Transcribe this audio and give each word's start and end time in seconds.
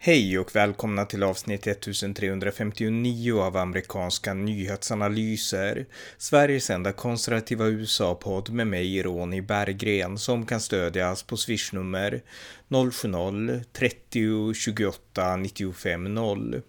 Hej 0.00 0.38
och 0.38 0.56
välkomna 0.56 1.04
till 1.04 1.22
avsnitt 1.22 1.66
1359 1.66 3.40
av 3.40 3.56
amerikanska 3.56 4.34
nyhetsanalyser. 4.34 5.86
Sveriges 6.18 6.70
enda 6.70 6.92
konservativa 6.92 7.66
USA-podd 7.66 8.50
med 8.50 8.66
mig, 8.66 9.02
Ronny 9.02 9.40
Berggren, 9.40 10.18
som 10.18 10.46
kan 10.46 10.60
stödjas 10.60 11.22
på 11.22 11.36
swishnummer 11.36 12.22
070-30 12.68 14.54
28 14.54 15.36
95 15.36 16.14
0. 16.14 16.62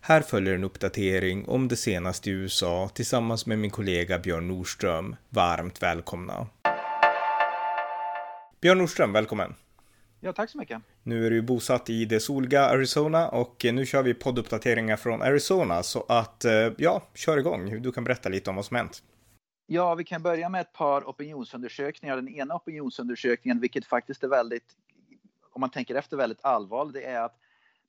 Här 0.00 0.20
följer 0.20 0.54
en 0.54 0.64
uppdatering 0.64 1.48
om 1.48 1.68
det 1.68 1.76
senaste 1.76 2.30
i 2.30 2.32
USA 2.32 2.90
tillsammans 2.94 3.46
med 3.46 3.58
min 3.58 3.70
kollega 3.70 4.18
Björn 4.18 4.48
Nordström. 4.48 5.16
Varmt 5.28 5.82
välkomna! 5.82 6.46
Björn 8.60 8.78
Nordström, 8.78 9.12
välkommen! 9.12 9.54
Ja, 10.20 10.32
tack 10.32 10.50
så 10.50 10.58
mycket. 10.58 10.82
Nu 11.02 11.26
är 11.26 11.30
du 11.30 11.42
bosatt 11.42 11.90
i 11.90 12.04
det 12.04 12.20
soliga 12.20 12.64
Arizona 12.64 13.28
och 13.28 13.66
nu 13.72 13.86
kör 13.86 14.02
vi 14.02 14.14
podduppdateringar 14.14 14.96
från 14.96 15.22
Arizona 15.22 15.82
så 15.82 16.04
att 16.08 16.44
eh, 16.44 16.52
ja, 16.78 17.02
kör 17.14 17.38
igång. 17.38 17.82
Du 17.82 17.92
kan 17.92 18.04
berätta 18.04 18.28
lite 18.28 18.50
om 18.50 18.56
vad 18.56 18.64
som 18.64 18.76
hänt. 18.76 19.02
Ja, 19.66 19.94
vi 19.94 20.04
kan 20.04 20.22
börja 20.22 20.48
med 20.48 20.60
ett 20.60 20.72
par 20.72 21.08
opinionsundersökningar. 21.08 22.16
Den 22.16 22.28
ena 22.28 22.54
opinionsundersökningen, 22.54 23.60
vilket 23.60 23.86
faktiskt 23.86 24.24
är 24.24 24.28
väldigt, 24.28 24.76
om 25.52 25.60
man 25.60 25.70
tänker 25.70 25.94
efter, 25.94 26.16
väldigt 26.16 26.44
allvarligt, 26.44 26.94
det 26.94 27.04
är 27.04 27.20
att 27.20 27.36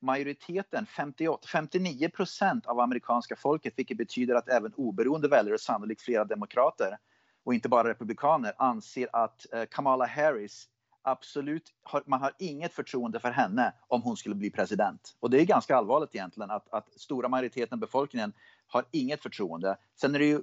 majoriteten, 0.01 0.85
58, 0.85 1.47
59 1.51 2.09
procent 2.09 2.65
av 2.65 2.79
amerikanska 2.79 3.35
folket, 3.35 3.73
vilket 3.75 3.97
betyder 3.97 4.35
att 4.35 4.49
även 4.49 4.73
oberoende 4.73 5.27
väljare, 5.27 5.57
sannolikt 5.57 6.01
flera 6.01 6.25
demokrater 6.25 6.97
och 7.43 7.53
inte 7.53 7.69
bara 7.69 7.89
republikaner, 7.89 8.53
anser 8.57 9.07
att 9.13 9.53
eh, 9.53 9.63
Kamala 9.71 10.05
Harris 10.05 10.67
absolut, 11.01 11.73
man 12.05 12.21
har 12.21 12.33
inget 12.39 12.73
förtroende 12.73 13.19
för 13.19 13.31
henne 13.31 13.73
om 13.87 14.01
hon 14.01 14.17
skulle 14.17 14.35
bli 14.35 14.49
president. 14.49 15.15
Och 15.19 15.29
det 15.29 15.41
är 15.41 15.45
ganska 15.45 15.75
allvarligt 15.75 16.15
egentligen 16.15 16.51
att, 16.51 16.73
att 16.73 16.93
stora 16.99 17.29
majoriteten 17.29 17.75
av 17.75 17.79
befolkningen 17.79 18.33
har 18.67 18.85
inget 18.91 19.21
förtroende. 19.21 19.77
Sen 20.01 20.15
är 20.15 20.19
det 20.19 20.25
ju 20.25 20.39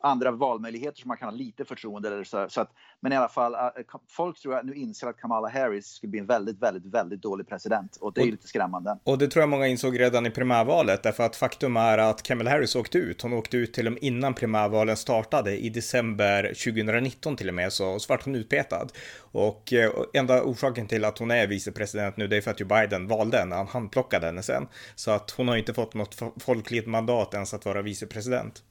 andra 0.00 0.30
valmöjligheter 0.30 1.00
som 1.00 1.08
man 1.08 1.16
kan 1.16 1.28
ha 1.28 1.36
lite 1.36 1.64
förtroende 1.64 2.08
eller 2.08 2.24
så. 2.24 2.46
så 2.48 2.60
att, 2.60 2.70
men 3.00 3.12
i 3.12 3.16
alla 3.16 3.28
fall, 3.28 3.54
äh, 3.54 3.60
folk 4.08 4.40
tror 4.40 4.54
jag 4.54 4.66
nu 4.66 4.74
inser 4.74 5.06
att 5.06 5.20
Kamala 5.20 5.48
Harris 5.48 5.86
skulle 5.86 6.10
bli 6.10 6.20
en 6.20 6.26
väldigt, 6.26 6.62
väldigt, 6.62 6.94
väldigt 6.94 7.22
dålig 7.22 7.48
president 7.48 7.96
och 8.00 8.12
det 8.12 8.20
är 8.20 8.22
och, 8.22 8.30
lite 8.30 8.48
skrämmande. 8.48 8.98
Och 9.04 9.18
det 9.18 9.28
tror 9.28 9.42
jag 9.42 9.48
många 9.48 9.66
insåg 9.66 10.00
redan 10.00 10.26
i 10.26 10.30
primärvalet 10.30 11.02
därför 11.02 11.22
att 11.22 11.36
faktum 11.36 11.76
är 11.76 11.98
att 11.98 12.22
Kamala 12.22 12.50
Harris 12.50 12.76
åkte 12.76 12.98
ut. 12.98 13.22
Hon 13.22 13.32
åkte 13.32 13.56
ut 13.56 13.74
till 13.74 13.86
och 13.86 13.92
med 13.92 14.02
innan 14.02 14.34
primärvalen 14.34 14.96
startade 14.96 15.56
i 15.58 15.68
december 15.68 16.42
2019 16.42 17.36
till 17.36 17.48
och 17.48 17.54
med 17.54 17.72
så, 17.72 17.98
så 17.98 18.12
vart 18.12 18.24
hon 18.24 18.34
utpetad. 18.34 18.86
Och 19.18 19.72
eh, 19.72 19.90
enda 20.14 20.42
orsaken 20.42 20.86
till 20.86 21.04
att 21.04 21.18
hon 21.18 21.30
är 21.30 21.46
vicepresident 21.46 22.16
nu 22.16 22.28
det 22.28 22.36
är 22.36 22.40
för 22.40 22.50
att 22.50 22.60
Joe 22.60 22.68
Biden 22.68 23.08
valde 23.08 23.38
henne, 23.38 23.54
han 23.54 23.66
handplockade 23.66 24.26
henne 24.26 24.42
sen. 24.42 24.66
Så 24.94 25.10
att 25.10 25.30
hon 25.30 25.48
har 25.48 25.56
inte 25.56 25.74
fått 25.74 25.94
något 25.94 26.22
folkligt 26.40 26.86
mandat 26.86 27.34
ens 27.34 27.54
att 27.54 27.64
vara 27.64 27.82
vicepresident. 27.82 28.62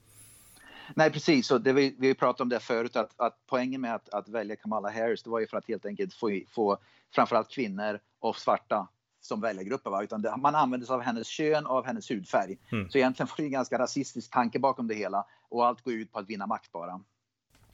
Nej, 0.94 1.12
precis. 1.12 1.52
Och 1.52 1.62
det, 1.62 1.74
vi, 1.74 1.96
vi 2.00 2.14
pratade 2.14 2.44
om 2.44 2.50
det 2.50 2.60
förut, 2.60 2.96
att, 2.96 3.14
att 3.16 3.38
poängen 3.48 3.82
med 3.82 3.96
att, 3.96 4.10
att, 4.10 4.30
välja 4.30 4.56
Kamala 4.56 4.90
Harris, 4.90 5.24
det 5.24 5.30
var 5.30 5.40
ju 5.40 5.48
för 5.48 5.58
att 5.58 5.68
helt 5.68 5.86
enkelt 5.86 6.14
få, 6.14 6.40
få 6.50 6.78
framförallt 7.16 7.50
kvinnor 7.50 8.00
och 8.20 8.36
svarta 8.36 8.88
som 9.22 9.42
väljargrupper. 9.42 9.90
Va? 9.90 10.04
Utan 10.04 10.22
det, 10.22 10.38
man 10.38 10.56
använde 10.56 10.86
sig 10.86 10.94
av 10.94 11.02
hennes 11.02 11.28
kön 11.28 11.66
och 11.66 11.78
av 11.78 11.86
hennes 11.86 12.12
hudfärg. 12.12 12.58
Mm. 12.72 12.90
Så 12.90 12.98
egentligen 12.98 13.28
var 13.28 13.38
det 13.38 13.44
en 13.44 13.52
ganska 13.52 13.80
rasistisk 13.80 14.32
tanke 14.32 14.60
bakom 14.60 14.88
det 14.88 14.96
hela. 14.96 15.26
Och 15.50 15.66
allt 15.66 15.82
går 15.82 15.94
ut 15.94 16.12
på 16.12 16.20
att 16.20 16.30
vinna 16.30 16.48
makt 16.48 16.72
bara. 16.72 17.02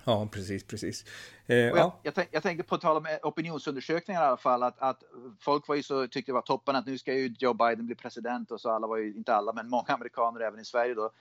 Ja, 0.04 0.28
precis, 0.32 0.64
precis. 0.64 1.06
Eh, 1.46 1.56
jag, 1.56 1.78
ja. 1.78 2.00
jag, 2.04 2.16
tänk, 2.16 2.30
jag 2.32 2.44
tänkte 2.44 2.64
på 2.64 2.78
tal 2.78 2.98
om 2.98 3.08
opinionsundersökningar 3.24 4.22
i 4.22 4.26
alla 4.26 4.38
fall, 4.38 4.64
att, 4.64 4.80
att 4.80 5.04
folk 5.40 5.68
var 5.68 5.76
ju 5.76 5.84
så, 5.84 6.08
tyckte 6.08 6.32
det 6.32 6.34
var 6.34 6.42
toppen 6.42 6.76
att 6.76 6.86
nu 6.86 6.98
ska 6.98 7.14
ju 7.14 7.36
Joe 7.40 7.54
Biden 7.54 7.86
bli 7.86 7.96
president 7.96 8.52
och 8.52 8.62
så 8.62 8.70
alla 8.70 8.88
var 8.88 8.98
ju, 8.98 9.14
inte 9.16 9.36
alla, 9.36 9.54
men 9.54 9.70
många 9.70 9.88
amerikaner 9.88 10.40
även 10.40 10.60
i 10.60 10.66
Sverige 10.66 10.94
då 10.94 11.12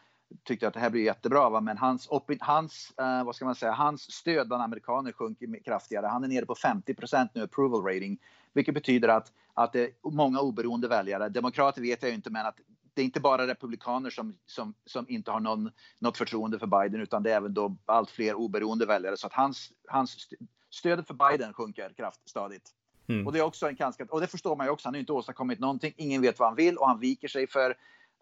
tyckte 0.45 0.69
att 0.69 0.75
det 0.75 0.81
här 0.81 0.91
blir 0.91 1.03
jättebra. 1.03 1.51
Va? 1.51 1.61
Men 1.61 1.79
hans, 1.79 2.09
hans, 2.41 2.93
uh, 3.01 3.25
vad 3.25 3.35
ska 3.35 3.45
man 3.45 3.55
säga, 3.55 3.73
hans 3.73 4.13
stöd 4.13 4.49
bland 4.49 4.63
amerikaner 4.63 5.13
sjunker 5.13 5.65
kraftigare. 5.65 6.07
Han 6.07 6.25
är 6.25 6.29
nere 6.29 6.47
på 6.47 6.55
50% 6.55 7.29
nu 7.35 7.43
approval 7.43 7.83
rating, 7.83 8.19
vilket 8.53 8.75
betyder 8.75 9.09
att, 9.09 9.33
att 9.55 9.73
det 9.73 9.83
är 9.83 9.91
många 10.11 10.41
oberoende 10.41 10.89
väljare. 10.89 11.29
Demokrater 11.29 11.83
vet 11.83 12.03
jag 12.03 12.15
inte, 12.15 12.31
men 12.31 12.47
att 12.47 12.57
det 12.95 13.03
är 13.03 13.05
inte 13.05 13.21
bara 13.21 13.47
republikaner 13.47 14.11
som, 14.11 14.35
som, 14.47 14.75
som 14.85 15.07
inte 15.09 15.31
har 15.31 15.41
någon, 15.41 15.71
något 15.99 16.19
förtroende 16.19 16.59
för 16.59 16.67
Biden, 16.67 17.01
utan 17.01 17.23
det 17.23 17.33
är 17.33 17.37
även 17.37 17.55
då 17.55 17.77
allt 17.87 18.11
fler 18.11 18.35
oberoende 18.35 18.87
väljare. 18.87 19.17
Så 19.17 19.27
att 19.27 19.33
hans, 19.33 19.73
hans 19.89 20.29
stödet 20.71 21.07
för 21.07 21.15
Biden 21.15 21.53
sjunker 21.53 21.93
kraftstadigt. 21.97 22.71
Mm. 23.09 23.27
Och 23.27 23.33
det 23.33 23.39
är 23.39 23.43
också 23.43 23.69
en 23.69 23.77
ganska, 23.77 24.05
och 24.05 24.21
det 24.21 24.27
förstår 24.27 24.57
man 24.57 24.67
ju 24.67 24.71
också. 24.71 24.89
Han 24.89 24.95
har 24.95 25.01
inte 25.01 25.13
åstadkommit 25.13 25.59
någonting. 25.59 25.93
Ingen 25.97 26.23
vet 26.23 26.39
vad 26.39 26.49
han 26.49 26.57
vill 26.57 26.77
och 26.77 26.89
han 26.89 27.01
viker 27.01 27.29
sig 27.29 27.47
för 27.47 27.75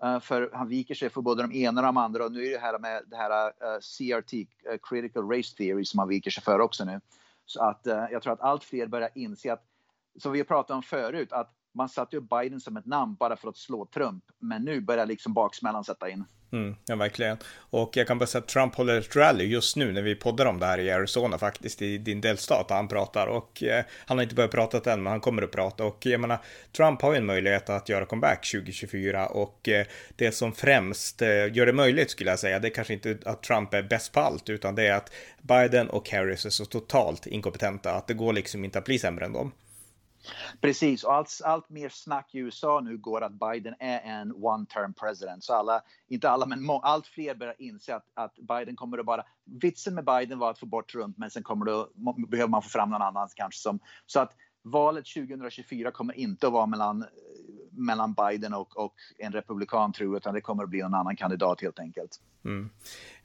Eh, 0.02 0.20
för 0.20 0.50
han 0.52 0.68
viker 0.68 0.94
sig 0.94 1.10
för 1.10 1.20
både 1.20 1.42
de 1.42 1.52
ena 1.52 1.80
och 1.80 1.86
de 1.86 1.96
andra 1.96 2.24
och 2.24 2.32
nu 2.32 2.46
är 2.46 2.50
det 2.50 2.58
här 2.58 2.78
med 2.78 3.02
det 3.06 3.16
här 3.16 3.46
eh, 3.46 3.78
CRT, 3.80 4.32
eh, 4.34 4.78
Critical 4.82 5.30
Race 5.30 5.56
Theory, 5.56 5.84
som 5.84 5.98
han 5.98 6.08
viker 6.08 6.30
sig 6.30 6.42
för 6.42 6.60
också 6.60 6.84
nu. 6.84 7.00
Så 7.46 7.62
att 7.62 7.80
jag 8.10 8.22
tror 8.22 8.32
att 8.32 8.40
allt 8.40 8.64
fler 8.64 8.86
börjar 8.86 9.10
inse 9.14 9.52
att, 9.52 9.64
som 10.18 10.32
vi 10.32 10.44
pratade 10.44 10.76
om 10.76 10.82
förut, 10.82 11.32
att 11.32 11.54
man 11.74 11.88
satte 11.88 12.16
ju 12.16 12.20
Biden 12.20 12.60
som 12.60 12.76
ett 12.76 12.86
namn 12.86 13.14
bara 13.14 13.36
för 13.36 13.48
att 13.48 13.56
slå 13.56 13.86
Trump. 13.86 14.24
Men 14.38 14.64
nu 14.64 14.80
börjar 14.80 15.06
liksom 15.06 15.32
baksmällan 15.32 15.84
sätta 15.84 16.10
in. 16.10 16.24
Mm, 16.52 16.76
ja, 16.86 16.96
verkligen. 16.96 17.36
Och 17.70 17.96
jag 17.96 18.06
kan 18.06 18.18
bara 18.18 18.26
säga 18.26 18.42
att 18.42 18.48
Trump 18.48 18.74
håller 18.74 18.98
ett 18.98 19.16
rally 19.16 19.44
just 19.44 19.76
nu 19.76 19.92
när 19.92 20.02
vi 20.02 20.14
poddar 20.14 20.46
om 20.46 20.60
det 20.60 20.66
här 20.66 20.78
i 20.78 20.90
Arizona 20.90 21.38
faktiskt, 21.38 21.82
i 21.82 21.98
din 21.98 22.20
delstat, 22.20 22.70
han 22.70 22.88
pratar. 22.88 23.26
Och 23.26 23.62
eh, 23.62 23.84
han 24.06 24.18
har 24.18 24.22
inte 24.22 24.34
börjat 24.34 24.50
prata 24.50 24.92
än, 24.92 25.02
men 25.02 25.10
han 25.10 25.20
kommer 25.20 25.42
att 25.42 25.50
prata. 25.50 25.84
Och 25.84 26.06
jag 26.06 26.20
menar, 26.20 26.38
Trump 26.76 27.02
har 27.02 27.12
ju 27.12 27.18
en 27.18 27.26
möjlighet 27.26 27.70
att 27.70 27.88
göra 27.88 28.06
comeback 28.06 28.50
2024 28.50 29.26
och 29.26 29.68
eh, 29.68 29.86
det 30.16 30.32
som 30.32 30.52
främst 30.52 31.22
eh, 31.22 31.28
gör 31.28 31.66
det 31.66 31.72
möjligt 31.72 32.10
skulle 32.10 32.30
jag 32.30 32.38
säga, 32.38 32.58
det 32.58 32.68
är 32.68 32.74
kanske 32.74 32.94
inte 32.94 33.18
att 33.24 33.42
Trump 33.42 33.74
är 33.74 33.82
bäst 33.82 34.12
på 34.12 34.20
allt, 34.20 34.48
utan 34.48 34.74
det 34.74 34.86
är 34.86 34.94
att 34.94 35.12
Biden 35.42 35.90
och 35.90 36.10
Harris 36.10 36.46
är 36.46 36.50
så 36.50 36.64
totalt 36.64 37.26
inkompetenta 37.26 37.92
att 37.92 38.06
det 38.06 38.14
går 38.14 38.32
liksom 38.32 38.64
inte 38.64 38.78
att 38.78 38.84
bli 38.84 38.98
sämre 38.98 39.24
än 39.24 39.32
dem. 39.32 39.52
Precis, 40.60 41.04
och 41.04 41.14
allt, 41.14 41.40
allt 41.44 41.68
mer 41.68 41.88
snack 41.88 42.34
i 42.34 42.38
USA 42.38 42.80
nu 42.80 42.98
går 42.98 43.20
att 43.24 43.32
Biden 43.32 43.74
är 43.78 44.00
en 44.00 44.32
one 44.44 44.66
term 44.66 44.94
president. 44.94 45.44
Så 45.44 45.54
alla, 45.54 45.82
inte 46.08 46.30
alla, 46.30 46.46
men 46.46 46.62
må, 46.62 46.78
allt 46.78 47.06
fler 47.06 47.34
börjar 47.34 47.54
inse 47.58 47.96
att, 47.96 48.06
att 48.14 48.34
Biden 48.36 48.76
kommer 48.76 48.98
att 48.98 49.06
bara... 49.06 49.24
Vitsen 49.44 49.94
med 49.94 50.04
Biden 50.04 50.38
var 50.38 50.50
att 50.50 50.58
få 50.58 50.66
bort 50.66 50.92
Trump, 50.92 51.18
men 51.18 51.30
sen 51.30 51.42
kommer 51.42 51.64
det, 51.64 51.86
behöver 52.28 52.50
man 52.50 52.62
få 52.62 52.68
fram 52.68 52.90
någon 52.90 53.02
annan 53.02 53.28
kanske 53.34 53.60
som... 53.60 53.78
Så 54.06 54.20
att 54.20 54.32
valet 54.62 55.04
2024 55.06 55.90
kommer 55.90 56.14
inte 56.14 56.46
att 56.46 56.52
vara 56.52 56.66
mellan, 56.66 57.02
eh, 57.02 57.08
mellan 57.78 58.14
Biden 58.14 58.54
och, 58.54 58.76
och 58.76 58.94
en 59.18 59.32
republikan 59.32 59.92
tror 59.92 60.16
utan 60.16 60.34
det 60.34 60.40
kommer 60.40 60.62
att 60.62 60.70
bli 60.70 60.80
en 60.80 60.94
annan 60.94 61.16
kandidat 61.16 61.60
helt 61.60 61.78
enkelt. 61.78 62.20
Mm. 62.44 62.70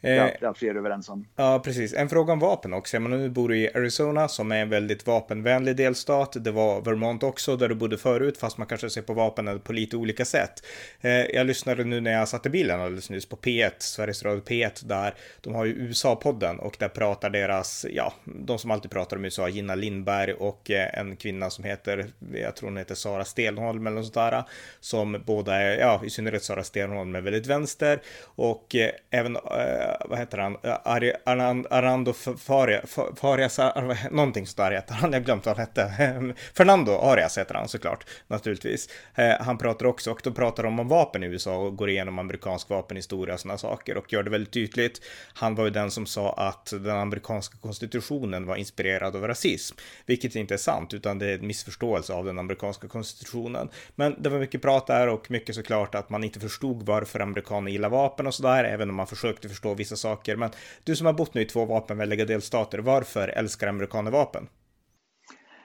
Eh, 0.02 0.12
ja, 0.14 0.30
det 0.40 0.46
är 0.46 0.54
fler 0.54 0.76
överens 0.76 1.10
om. 1.10 1.28
Ja, 1.36 1.62
precis. 1.66 1.94
En 1.94 2.10
fråga 2.10 2.34
om 2.34 2.40
vapen 2.40 2.74
också. 2.74 3.00
Men 3.00 3.12
nu 3.12 3.30
bor 3.30 3.50
du 3.50 3.58
i 3.58 3.70
Arizona 3.76 4.28
som 4.28 4.52
är 4.52 4.62
en 4.62 4.70
väldigt 4.70 5.08
vapenvänlig 5.08 5.76
delstat. 5.76 6.36
Det 6.44 6.52
var 6.52 6.82
Vermont 6.82 7.24
också 7.24 7.58
där 7.58 7.70
du 7.70 7.76
bodde 7.76 7.98
förut, 7.98 8.38
fast 8.38 8.58
man 8.58 8.68
kanske 8.68 8.90
ser 8.90 9.02
på 9.02 9.14
vapen 9.14 9.60
på 9.60 9.74
lite 9.74 9.98
olika 9.98 10.26
sätt. 10.26 10.66
Eh, 11.02 11.12
jag 11.12 11.48
lyssnade 11.48 11.84
nu 11.84 12.02
när 12.02 12.12
jag 12.12 12.28
satt 12.28 12.46
i 12.46 12.50
bilen 12.50 12.82
alldeles 12.82 13.10
nyss 13.10 13.26
på 13.26 13.36
P1, 13.36 13.72
Sveriges 13.80 14.24
Radio 14.24 14.44
P1, 14.44 14.86
där 14.86 15.14
de 15.42 15.56
har 15.56 15.66
ju 15.66 15.74
USA-podden 15.74 16.60
och 16.60 16.76
där 16.80 16.90
pratar 16.90 17.30
deras, 17.30 17.86
ja, 17.90 18.14
de 18.24 18.60
som 18.60 18.72
alltid 18.72 18.92
pratar 18.92 19.18
om 19.18 19.26
USA, 19.26 19.50
Gina 19.50 19.76
Lindberg 19.76 20.34
och 20.34 20.72
eh, 20.72 21.00
en 21.00 21.16
kvinna 21.16 21.50
som 21.50 21.64
heter, 21.64 22.06
jag 22.34 22.56
tror 22.56 22.70
hon 22.70 22.78
heter 22.78 22.96
Sara 22.96 23.26
Stenholm 23.26 23.88
eller 23.88 23.96
något 23.96 24.06
sånt 24.06 24.32
där, 24.32 24.43
som 24.80 25.24
båda 25.26 25.56
är, 25.56 25.78
ja, 25.78 26.02
i 26.06 26.10
synnerhet 26.10 26.44
Sara 26.44 26.64
Stenholm 26.64 27.16
är 27.16 27.22
väldigt 27.22 27.48
vänster 27.48 28.02
och 28.36 28.76
eh, 28.76 28.92
även 29.12 29.36
Eh, 29.36 29.96
vad 30.10 30.20
heter 30.20 30.38
han, 30.38 30.58
eh, 30.64 30.78
Ari, 30.84 31.14
Arand, 31.24 31.68
Arando 31.70 32.14
Faria, 32.38 32.82
Farias, 33.16 33.60
eh, 33.60 33.96
någonting 34.12 34.48
sådär 34.48 34.72
heter 34.72 34.94
han, 34.94 35.12
jag 35.12 35.20
har 35.20 35.26
glömt 35.26 35.46
vad 35.46 35.58
han 35.58 35.66
hette. 35.66 36.34
Fernando 36.54 36.92
Arias 36.92 37.38
heter 37.38 37.56
han 37.56 37.68
såklart, 37.68 38.06
naturligtvis. 38.28 38.90
Eh, 39.16 39.34
han 39.40 39.58
pratar 39.58 39.86
också, 39.86 40.12
och 40.12 40.22
då 40.24 40.32
pratar 40.32 40.64
de 40.64 40.80
om 40.80 40.88
vapen 40.88 41.24
i 41.24 41.28
USA 41.28 41.58
och 41.58 41.78
går 41.78 41.90
igenom 41.90 42.20
amerikansk 42.20 42.70
vapenhistoria 42.70 43.34
och 43.34 43.40
sådana 43.40 43.58
saker 43.58 43.98
och 43.98 44.14
gör 44.14 44.24
det 44.24 44.30
väldigt 44.30 44.54
tydligt. 44.54 45.02
Han 45.34 45.56
var 45.56 45.64
ju 45.64 45.70
den 45.70 45.92
som 45.92 46.06
sa 46.06 46.34
att 46.34 46.66
den 46.66 46.98
amerikanska 46.98 47.58
konstitutionen 47.58 48.46
var 48.46 48.56
inspirerad 48.56 49.16
av 49.16 49.28
rasism, 49.28 49.78
vilket 50.06 50.36
inte 50.36 50.54
är 50.54 50.58
sant, 50.58 50.94
utan 50.94 51.20
det 51.20 51.26
är 51.26 51.40
en 51.40 51.48
missförståelse 51.48 52.14
av 52.14 52.26
den 52.26 52.40
amerikanska 52.40 52.88
konstitutionen. 52.88 53.70
Men 53.96 54.16
det 54.20 54.30
var 54.34 54.40
mycket 54.40 54.62
prat 54.62 54.88
där 54.88 55.08
och 55.08 55.32
mycket 55.32 55.56
såklart 55.56 55.96
att 55.96 56.10
man 56.10 56.24
inte 56.24 56.40
förstod 56.40 56.86
varför 56.86 57.20
amerikaner 57.20 57.72
gillar 57.72 57.90
vapen 57.90 58.28
och 58.28 58.34
sådär, 58.34 58.64
även 58.64 58.90
om 58.90 58.96
man 58.96 59.08
försökte 59.08 59.50
förstå 59.50 59.74
vissa 59.74 59.96
saker. 59.96 60.36
Men 60.36 60.52
du 60.84 60.96
som 60.96 61.06
har 61.06 61.14
bott 61.14 61.34
nu 61.34 61.42
i 61.42 61.46
två 61.46 61.66
vapenvänliga 61.66 62.26
delstater, 62.26 62.80
varför 62.80 63.28
älskar 63.28 63.68
amerikaner 63.68 64.12
vapen? 64.12 64.48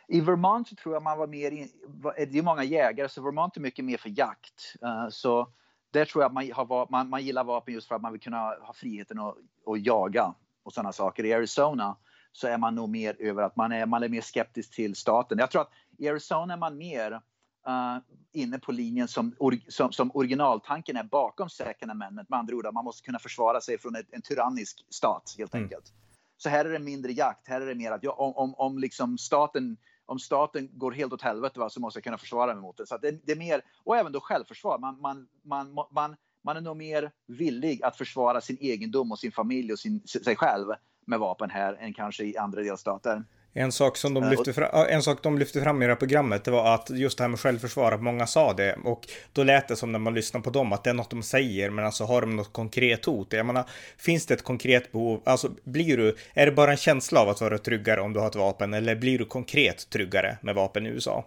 I 0.08 0.20
Vermont 0.20 0.68
så 0.68 0.74
tror 0.74 0.94
jag 0.94 1.02
man 1.02 1.18
var 1.18 1.26
mer, 1.26 1.50
in, 1.50 1.68
eh, 2.16 2.28
det 2.28 2.38
är 2.38 2.42
många 2.42 2.64
jägare 2.64 3.08
så 3.08 3.22
Vermont 3.22 3.56
är 3.56 3.60
mycket 3.60 3.84
mer 3.84 3.96
för 3.96 4.18
jakt. 4.18 4.74
Eh, 4.82 5.08
så 5.10 5.48
där 5.90 6.04
tror 6.04 6.24
jag 6.24 6.32
man, 6.32 6.52
har, 6.52 6.90
man, 6.90 7.08
man 7.08 7.24
gillar 7.24 7.44
vapen 7.44 7.74
just 7.74 7.88
för 7.88 7.94
att 7.94 8.02
man 8.02 8.12
vill 8.12 8.20
kunna 8.20 8.38
ha 8.38 8.72
friheten 8.74 9.18
att, 9.18 9.36
att 9.66 9.86
jaga 9.86 10.34
och 10.62 10.72
sådana 10.72 10.92
saker. 10.92 11.24
I 11.24 11.32
Arizona 11.32 11.96
så 12.32 12.46
är 12.46 12.58
man 12.58 12.74
nog 12.74 12.88
mer 12.88 13.16
över 13.18 13.42
att 13.42 13.56
man 13.56 13.72
är, 13.72 13.86
man 13.86 14.02
är 14.02 14.08
mer 14.08 14.20
skeptisk 14.20 14.74
till 14.74 14.94
staten. 14.94 15.38
Jag 15.38 15.50
tror 15.50 15.62
att 15.62 15.72
i 15.98 16.08
Arizona 16.08 16.54
är 16.54 16.58
man 16.58 16.78
mer 16.78 17.20
uh, 17.69 17.99
inne 18.32 18.58
på 18.58 18.72
linjen 18.72 19.08
som, 19.08 19.34
som, 19.69 19.93
som, 19.93 20.10
originaltanken 20.14 20.96
är 20.96 21.05
bakom 21.05 21.50
second 21.50 21.90
amendment. 21.90 22.28
Med 22.28 22.38
andra 22.38 22.56
ord, 22.56 22.66
man 22.72 22.84
måste 22.84 23.06
kunna 23.06 23.19
försvara 23.19 23.60
sig 23.60 23.78
från 23.78 23.96
ett, 23.96 24.06
en 24.10 24.22
tyrannisk 24.22 24.87
stat 24.90 25.34
helt 25.38 25.55
mm. 25.55 25.64
enkelt. 25.64 25.93
Så 26.37 26.49
här 26.49 26.64
är 26.64 26.72
det 26.72 26.78
mindre 26.78 27.12
jakt. 27.12 27.49
Här 27.49 27.60
är 27.60 27.66
det 27.66 27.75
mer 27.75 27.90
att 27.90 28.02
ja, 28.02 28.12
om, 28.12 28.37
om, 28.37 28.55
om 28.55 28.78
liksom 28.78 29.19
staten 29.19 29.76
om 30.08 30.19
staten 30.19 30.69
går 30.72 30.93
helt 30.93 31.12
åt 31.12 31.22
helvete 31.22 31.60
va, 31.60 31.70
så 31.70 31.81
måste 31.81 31.99
jag 31.99 32.05
kunna 32.05 32.19
försvara 32.19 32.55
mig 32.55 32.62
mot 32.62 32.76
det. 32.76 32.87
Så 32.87 32.99
det, 32.99 33.26
det, 33.26 33.32
är 33.32 33.37
mer, 33.37 33.61
och 33.84 33.96
även 33.96 34.12
då 34.12 34.20
självförsvar. 34.20 34.78
Man, 34.78 35.00
man, 35.00 35.28
man, 35.43 35.75
man, 35.90 36.16
man 36.44 36.56
är 36.56 36.61
nog 36.61 36.76
mer 36.76 37.12
villig 37.26 37.82
att 37.82 37.96
försvara 37.96 38.40
sin 38.40 38.56
egendom 38.61 39.12
och 39.12 39.19
sin 39.19 39.32
familj 39.32 39.72
och 39.72 39.78
sin, 39.78 40.00
sig 40.06 40.37
själv 40.37 40.66
med 41.06 41.19
vapen 41.19 41.50
här 41.50 41.75
än 41.75 41.94
kanske 41.94 42.25
i 42.25 42.37
andra 42.37 42.62
delstater. 42.62 43.25
En 43.52 43.72
sak 43.72 43.96
som 43.96 44.14
de 44.14 44.30
lyfte, 44.30 44.52
fram, 44.52 44.86
en 44.88 45.02
sak 45.02 45.22
de 45.22 45.38
lyfte 45.38 45.62
fram 45.62 45.82
i 45.82 45.86
det 45.86 45.92
här 45.92 45.96
programmet 45.96 46.44
det 46.44 46.50
var 46.50 46.74
att 46.74 46.90
just 46.90 47.18
det 47.18 47.24
här 47.24 47.28
med 47.28 47.40
självförsvar, 47.40 47.92
att 47.92 48.02
många 48.02 48.26
sa 48.26 48.52
det 48.52 48.76
och 48.84 49.08
då 49.32 49.42
lät 49.42 49.68
det 49.68 49.76
som 49.76 49.92
när 49.92 49.98
man 49.98 50.14
lyssnar 50.14 50.40
på 50.40 50.50
dem 50.50 50.72
att 50.72 50.84
det 50.84 50.90
är 50.90 50.94
något 50.94 51.10
de 51.10 51.22
säger 51.22 51.70
men 51.70 51.84
alltså 51.84 52.04
har 52.04 52.20
de 52.20 52.36
något 52.36 52.52
konkret 52.52 53.04
hot? 53.04 53.32
Jag 53.32 53.46
menar, 53.46 53.64
finns 53.96 54.26
det 54.26 54.34
ett 54.34 54.44
konkret 54.44 54.92
behov? 54.92 55.22
Alltså 55.24 55.50
blir 55.64 55.96
du, 55.96 56.16
är 56.34 56.46
det 56.46 56.52
bara 56.52 56.70
en 56.70 56.76
känsla 56.76 57.20
av 57.20 57.28
att 57.28 57.40
vara 57.40 57.58
tryggare 57.58 58.00
om 58.00 58.12
du 58.12 58.20
har 58.20 58.26
ett 58.26 58.36
vapen 58.36 58.74
eller 58.74 58.96
blir 58.96 59.18
du 59.18 59.24
konkret 59.24 59.90
tryggare 59.90 60.38
med 60.42 60.54
vapen 60.54 60.86
i 60.86 60.88
USA? 60.88 61.24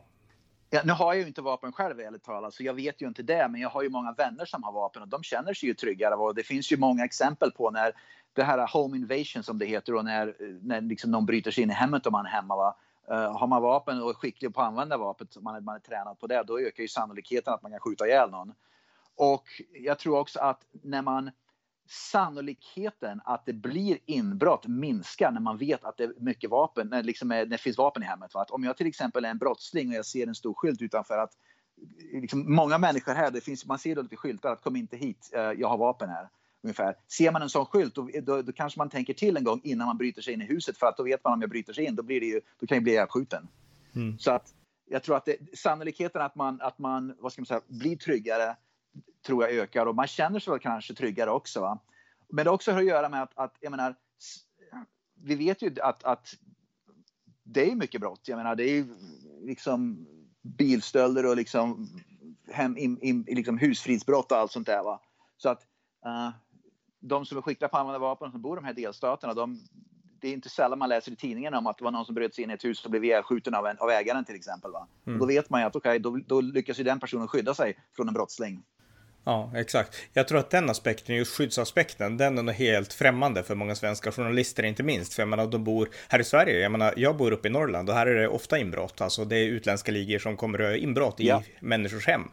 Ja, 0.73 0.81
nu 0.85 0.93
har 0.93 1.13
jag 1.13 1.21
ju 1.21 1.27
inte 1.27 1.41
vapen 1.41 1.71
själv 1.71 1.99
ärligt 1.99 2.23
talat, 2.23 2.53
så 2.53 2.63
jag 2.63 2.73
vet 2.73 3.01
ju 3.01 3.07
inte 3.07 3.23
det. 3.23 3.47
Men 3.49 3.61
jag 3.61 3.69
har 3.69 3.83
ju 3.83 3.89
många 3.89 4.13
vänner 4.13 4.45
som 4.45 4.63
har 4.63 4.71
vapen 4.71 5.01
och 5.01 5.07
de 5.07 5.23
känner 5.23 5.53
sig 5.53 5.69
ju 5.69 5.75
tryggare. 5.75 6.15
Och 6.15 6.35
det 6.35 6.43
finns 6.43 6.71
ju 6.71 6.77
många 6.77 7.05
exempel 7.05 7.51
på 7.51 7.71
när 7.71 7.91
det 8.33 8.43
här 8.43 8.73
home 8.73 8.97
invasion 8.97 9.43
som 9.43 9.57
det 9.59 9.65
heter 9.65 9.95
och 9.95 10.05
när, 10.05 10.35
när 10.61 10.81
liksom 10.81 11.11
någon 11.11 11.25
bryter 11.25 11.51
sig 11.51 11.63
in 11.63 11.69
i 11.69 11.73
hemmet 11.73 12.05
om 12.05 12.11
man 12.11 12.25
är 12.25 12.29
hemma. 12.29 12.55
Va? 12.55 12.75
Uh, 13.11 13.37
har 13.37 13.47
man 13.47 13.61
vapen 13.61 14.01
och 14.01 14.09
är 14.09 14.13
skicklig 14.13 14.53
på 14.53 14.61
att 14.61 14.67
använda 14.67 14.97
vapnet, 14.97 15.37
man 15.41 15.63
man 15.63 15.75
är 15.75 15.79
tränad 15.79 16.19
på 16.19 16.27
det, 16.27 16.43
då 16.47 16.59
ökar 16.59 16.81
ju 16.81 16.87
sannolikheten 16.87 17.53
att 17.53 17.61
man 17.61 17.71
kan 17.71 17.79
skjuta 17.79 18.07
ihjäl 18.07 18.31
någon. 18.31 18.53
Och 19.15 19.43
jag 19.73 19.99
tror 19.99 20.19
också 20.19 20.39
att 20.39 20.65
när 20.71 21.01
man 21.01 21.31
sannolikheten 21.87 23.21
att 23.25 23.45
det 23.45 23.53
blir 23.53 23.97
inbrott 24.05 24.67
minskar 24.67 25.31
när 25.31 25.39
man 25.39 25.57
vet 25.57 25.83
att 25.83 25.97
det 25.97 26.03
är 26.03 26.13
mycket 26.17 26.49
vapen, 26.49 26.87
när, 26.87 27.03
liksom 27.03 27.31
är, 27.31 27.35
när 27.35 27.45
det 27.45 27.57
finns 27.57 27.77
vapen 27.77 28.03
i 28.03 28.05
hemmet. 28.05 28.33
Va? 28.33 28.41
Att 28.41 28.51
om 28.51 28.63
jag 28.63 28.77
till 28.77 28.87
exempel 28.87 29.25
är 29.25 29.29
en 29.29 29.37
brottsling 29.37 29.89
och 29.89 29.95
jag 29.95 30.05
ser 30.05 30.27
en 30.27 30.35
stor 30.35 30.53
skylt 30.53 30.81
utanför 30.81 31.17
att 31.17 31.31
liksom, 32.11 32.55
många 32.55 32.77
människor 32.77 33.13
här, 33.13 33.31
det 33.31 33.41
finns, 33.41 33.65
man 33.65 33.79
ser 33.79 33.95
då 33.95 34.01
lite 34.01 34.15
skyltar 34.15 34.51
att 34.51 34.61
kom 34.61 34.75
inte 34.75 34.97
hit, 34.97 35.31
eh, 35.33 35.41
jag 35.41 35.67
har 35.67 35.77
vapen 35.77 36.09
här 36.09 36.29
ungefär. 36.63 36.95
Ser 37.07 37.31
man 37.31 37.41
en 37.41 37.49
sån 37.49 37.65
skylt 37.65 37.95
då, 37.95 38.09
då, 38.23 38.41
då, 38.41 38.51
kanske 38.51 38.79
man 38.79 38.89
tänker 38.89 39.13
till 39.13 39.37
en 39.37 39.43
gång 39.43 39.61
innan 39.63 39.87
man 39.87 39.97
bryter 39.97 40.21
sig 40.21 40.33
in 40.33 40.41
i 40.41 40.45
huset 40.45 40.77
för 40.77 40.87
att 40.87 40.97
då 40.97 41.03
vet 41.03 41.23
man 41.23 41.33
om 41.33 41.41
jag 41.41 41.49
bryter 41.49 41.73
sig 41.73 41.85
in 41.85 41.95
då, 41.95 42.03
blir 42.03 42.19
det 42.19 42.25
ju, 42.25 42.41
då 42.59 42.67
kan 42.67 42.75
jag 42.75 42.83
bli 42.83 42.91
ihjälskjuten. 42.91 43.47
Mm. 43.95 44.19
Så 44.19 44.31
att 44.31 44.53
jag 44.85 45.03
tror 45.03 45.17
att 45.17 45.25
det, 45.25 45.57
sannolikheten 45.57 46.21
att 46.21 46.35
man, 46.35 46.61
att 46.61 46.79
man 46.79 47.15
vad 47.19 47.33
ska 47.33 47.41
man 47.41 47.45
säga, 47.45 47.61
blir 47.67 47.95
tryggare 47.95 48.55
tror 49.25 49.43
jag 49.43 49.53
ökar 49.53 49.85
och 49.85 49.95
man 49.95 50.07
känner 50.07 50.39
sig 50.39 50.51
väl 50.51 50.59
kanske 50.59 50.93
tryggare 50.93 51.29
också. 51.29 51.61
Va? 51.61 51.79
Men 52.29 52.45
det 52.45 52.51
också 52.51 52.71
har 52.71 52.79
att 52.79 52.85
göra 52.85 53.09
med 53.09 53.21
att, 53.21 53.37
att 53.37 53.57
jag 53.59 53.71
menar, 53.71 53.95
vi 55.15 55.35
vet 55.35 55.61
ju 55.61 55.75
att, 55.81 56.03
att 56.03 56.27
det 57.43 57.71
är 57.71 57.75
mycket 57.75 58.01
brott. 58.01 58.27
Jag 58.27 58.37
menar, 58.37 58.55
det 58.55 58.63
är 58.63 58.85
liksom 59.41 60.07
bilstölder 60.41 61.25
och 61.25 61.35
liksom, 61.35 61.89
hem, 62.51 62.77
in, 62.77 62.99
in, 63.01 63.25
liksom 63.27 63.57
husfridsbrott 63.57 64.31
och 64.31 64.37
allt 64.37 64.51
sånt 64.51 64.67
där. 64.67 64.83
Va? 64.83 65.01
Så 65.37 65.49
att 65.49 65.61
uh, 66.05 66.29
de 67.01 67.25
som 67.25 67.37
är 67.37 67.41
skickliga 67.41 67.69
på 67.69 67.77
att 67.77 67.81
använda 67.81 67.99
vapen 67.99 68.31
som 68.31 68.41
bor 68.41 68.57
i 68.57 68.61
de 68.61 68.65
här 68.65 68.73
delstaterna, 68.73 69.33
de, 69.33 69.59
det 70.19 70.27
är 70.27 70.33
inte 70.33 70.49
sällan 70.49 70.79
man 70.79 70.89
läser 70.89 71.11
i 71.11 71.15
tidningen 71.15 71.53
om 71.53 71.67
att 71.67 71.77
det 71.77 71.83
var 71.83 71.91
någon 71.91 72.05
som 72.05 72.15
bröt 72.15 72.35
sig 72.35 72.43
in 72.43 72.49
i 72.49 72.53
ett 72.53 72.65
hus 72.65 72.85
och 72.85 72.91
blev 72.91 73.03
ihjälskjuten 73.05 73.55
av, 73.55 73.65
av 73.79 73.89
ägaren 73.89 74.25
till 74.25 74.35
exempel. 74.35 74.71
Va? 74.71 74.87
Mm. 75.07 75.19
då 75.19 75.25
vet 75.25 75.49
man 75.49 75.61
ju 75.61 75.67
att 75.67 75.75
okej, 75.75 75.89
okay, 75.89 75.99
då, 75.99 76.19
då 76.27 76.41
lyckas 76.41 76.79
ju 76.79 76.83
den 76.83 76.99
personen 76.99 77.27
skydda 77.27 77.53
sig 77.53 77.77
från 77.95 78.07
en 78.07 78.13
brottsling. 78.13 78.63
Ja, 79.23 79.51
exakt. 79.55 79.97
Jag 80.13 80.27
tror 80.27 80.39
att 80.39 80.49
den 80.49 80.69
aspekten, 80.69 81.15
just 81.15 81.35
skyddsaspekten, 81.35 82.17
den 82.17 82.37
är 82.37 82.43
nog 82.43 82.55
helt 82.55 82.93
främmande 82.93 83.43
för 83.43 83.55
många 83.55 83.75
svenska 83.75 84.11
journalister, 84.11 84.63
inte 84.63 84.83
minst. 84.83 85.13
För 85.13 85.21
jag 85.21 85.29
menar, 85.29 85.47
de 85.47 85.63
bor 85.63 85.89
här 86.07 86.19
i 86.19 86.23
Sverige. 86.23 86.59
Jag 86.59 86.71
menar, 86.71 86.93
jag 86.97 87.17
bor 87.17 87.31
uppe 87.31 87.47
i 87.47 87.51
Norrland 87.51 87.89
och 87.89 87.95
här 87.95 88.07
är 88.07 88.15
det 88.15 88.27
ofta 88.27 88.57
inbrott. 88.59 89.01
Alltså 89.01 89.25
det 89.25 89.37
är 89.37 89.45
utländska 89.45 89.91
ligor 89.91 90.19
som 90.19 90.37
kommer 90.37 90.59
att 90.59 90.77
inbrott 90.77 91.19
i 91.19 91.27
ja. 91.27 91.43
människors 91.59 92.07
hem. 92.07 92.23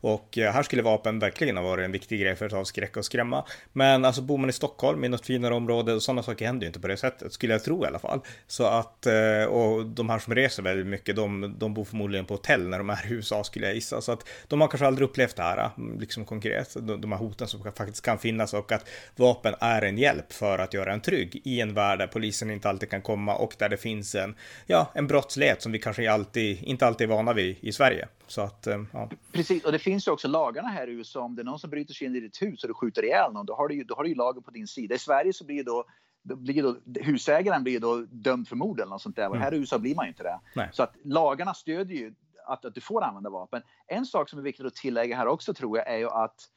Och 0.00 0.38
eh, 0.38 0.52
här 0.52 0.62
skulle 0.62 0.82
vapen 0.82 1.18
verkligen 1.18 1.56
ha 1.56 1.64
varit 1.64 1.84
en 1.84 1.92
viktig 1.92 2.20
grej 2.20 2.36
för 2.36 2.46
att 2.46 2.52
avskräcka 2.52 3.00
och 3.00 3.04
skrämma. 3.04 3.44
Men 3.72 4.04
alltså 4.04 4.22
bor 4.22 4.38
man 4.38 4.50
i 4.50 4.52
Stockholm, 4.52 5.04
i 5.04 5.08
något 5.08 5.26
finare 5.26 5.54
område, 5.54 6.00
sådana 6.00 6.22
saker 6.22 6.46
händer 6.46 6.64
ju 6.64 6.66
inte 6.66 6.80
på 6.80 6.88
det 6.88 6.96
sättet, 6.96 7.32
skulle 7.32 7.52
jag 7.52 7.64
tro 7.64 7.84
i 7.84 7.86
alla 7.86 7.98
fall. 7.98 8.20
Så 8.46 8.64
att, 8.64 9.06
eh, 9.06 9.44
och 9.44 9.86
de 9.86 10.10
här 10.10 10.18
som 10.18 10.34
reser 10.34 10.62
väldigt 10.62 10.86
mycket, 10.86 11.16
de, 11.16 11.54
de 11.58 11.74
bor 11.74 11.84
förmodligen 11.84 12.26
på 12.26 12.34
hotell 12.34 12.68
när 12.68 12.78
de 12.78 12.90
är 12.90 13.06
i 13.06 13.14
USA 13.14 13.44
skulle 13.44 13.66
jag 13.66 13.74
gissa. 13.74 14.00
Så 14.00 14.12
att 14.12 14.28
de 14.48 14.60
har 14.60 14.68
kanske 14.68 14.86
aldrig 14.86 15.08
upplevt 15.08 15.36
det 15.36 15.42
här, 15.42 15.70
liksom 15.98 16.24
konkret, 16.40 16.76
de 17.02 17.12
här 17.12 17.18
hoten 17.18 17.48
som 17.48 17.62
faktiskt 17.62 18.04
kan 18.04 18.18
finnas 18.18 18.54
och 18.54 18.72
att 18.72 18.88
vapen 19.16 19.54
är 19.60 19.82
en 19.82 19.98
hjälp 19.98 20.32
för 20.32 20.58
att 20.58 20.74
göra 20.74 20.92
en 20.92 21.00
trygg 21.00 21.40
i 21.44 21.60
en 21.60 21.74
värld 21.74 21.98
där 21.98 22.06
polisen 22.06 22.50
inte 22.50 22.68
alltid 22.68 22.90
kan 22.90 23.02
komma 23.02 23.36
och 23.36 23.54
där 23.58 23.68
det 23.68 23.76
finns 23.76 24.14
en, 24.14 24.34
ja, 24.66 24.90
en 24.94 25.06
brottslighet 25.06 25.62
som 25.62 25.72
vi 25.72 25.78
kanske 25.78 26.12
alltid, 26.12 26.62
inte 26.62 26.86
alltid 26.86 27.10
är 27.10 27.14
vana 27.14 27.32
vid 27.32 27.56
i 27.60 27.72
Sverige. 27.72 28.08
Så 28.26 28.40
att, 28.40 28.66
eh, 28.66 28.82
ja. 28.92 29.10
Precis, 29.32 29.64
och 29.64 29.72
det 29.72 29.78
finns 29.78 30.08
ju 30.08 30.12
också 30.12 30.28
lagarna 30.28 30.68
här 30.68 30.88
i 30.88 30.92
USA. 30.92 31.20
Om 31.20 31.36
det 31.36 31.42
är 31.42 31.44
någon 31.44 31.58
som 31.58 31.70
bryter 31.70 31.94
sig 31.94 32.06
in 32.06 32.16
i 32.16 32.20
ditt 32.20 32.42
hus 32.42 32.64
och 32.64 32.68
du 32.68 32.74
skjuter 32.74 33.04
ihjäl 33.04 33.32
någon, 33.32 33.46
då 33.46 33.54
har 33.54 33.68
du 33.68 33.74
ju, 33.74 33.84
då 33.84 33.94
har 33.94 34.02
du 34.02 34.08
ju 34.08 34.14
lagen 34.14 34.42
på 34.42 34.50
din 34.50 34.66
sida. 34.66 34.94
I 34.94 34.98
Sverige 34.98 35.32
så 35.32 35.44
blir 35.44 35.64
då 35.64 35.84
då 36.22 36.36
blir 36.36 36.62
då, 36.62 36.76
husägaren 37.00 37.64
blir 37.64 37.80
då 37.80 37.96
dömd 38.10 38.48
för 38.48 38.56
mord 38.56 38.80
eller 38.80 38.90
något 38.90 39.02
sånt 39.02 39.16
där. 39.16 39.26
Mm. 39.26 39.40
Här 39.40 39.54
i 39.54 39.56
USA 39.56 39.78
blir 39.78 39.94
man 39.94 40.04
ju 40.04 40.08
inte 40.08 40.22
det. 40.22 40.40
Nej. 40.54 40.68
Så 40.72 40.82
att 40.82 40.94
lagarna 41.04 41.54
stödjer 41.54 41.98
ju 41.98 42.14
att, 42.46 42.64
att 42.64 42.74
du 42.74 42.80
får 42.80 43.02
använda 43.02 43.30
vapen. 43.30 43.62
En 43.86 44.06
sak 44.06 44.28
som 44.28 44.38
är 44.38 44.42
viktigt 44.42 44.66
att 44.66 44.74
tillägga 44.74 45.16
här 45.16 45.26
också 45.26 45.54
tror 45.54 45.78
jag 45.78 45.88
är 45.88 45.96
ju 45.96 46.08
att, 46.08 46.48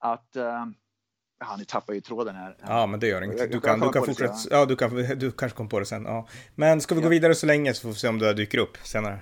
att 0.00 0.36
uh, 0.36 0.66
Ja, 1.38 1.56
ni 1.58 1.64
tappar 1.64 1.94
ju 1.94 2.00
tråden 2.00 2.36
här. 2.36 2.56
Ja, 2.66 2.86
men 2.86 3.00
det 3.00 3.06
gör 3.06 3.22
inget. 3.22 3.52
Du 3.52 3.60
kan, 3.60 3.80
du 3.80 3.92
kan 3.92 4.04
fortsätta. 4.04 4.34
Ja, 4.50 4.66
du, 4.66 4.76
kan, 4.76 4.94
du 4.94 5.32
kanske 5.32 5.56
kom 5.56 5.68
på 5.68 5.78
det 5.78 5.86
sen. 5.86 6.04
Ja. 6.04 6.28
Men 6.54 6.80
ska 6.80 6.94
vi 6.94 7.00
gå 7.00 7.08
vidare 7.08 7.34
så 7.34 7.46
länge 7.46 7.74
så 7.74 7.82
får 7.82 7.88
vi 7.88 7.94
se 7.94 8.08
om 8.08 8.18
det 8.18 8.34
dyker 8.34 8.58
upp 8.58 8.76
senare. 8.76 9.20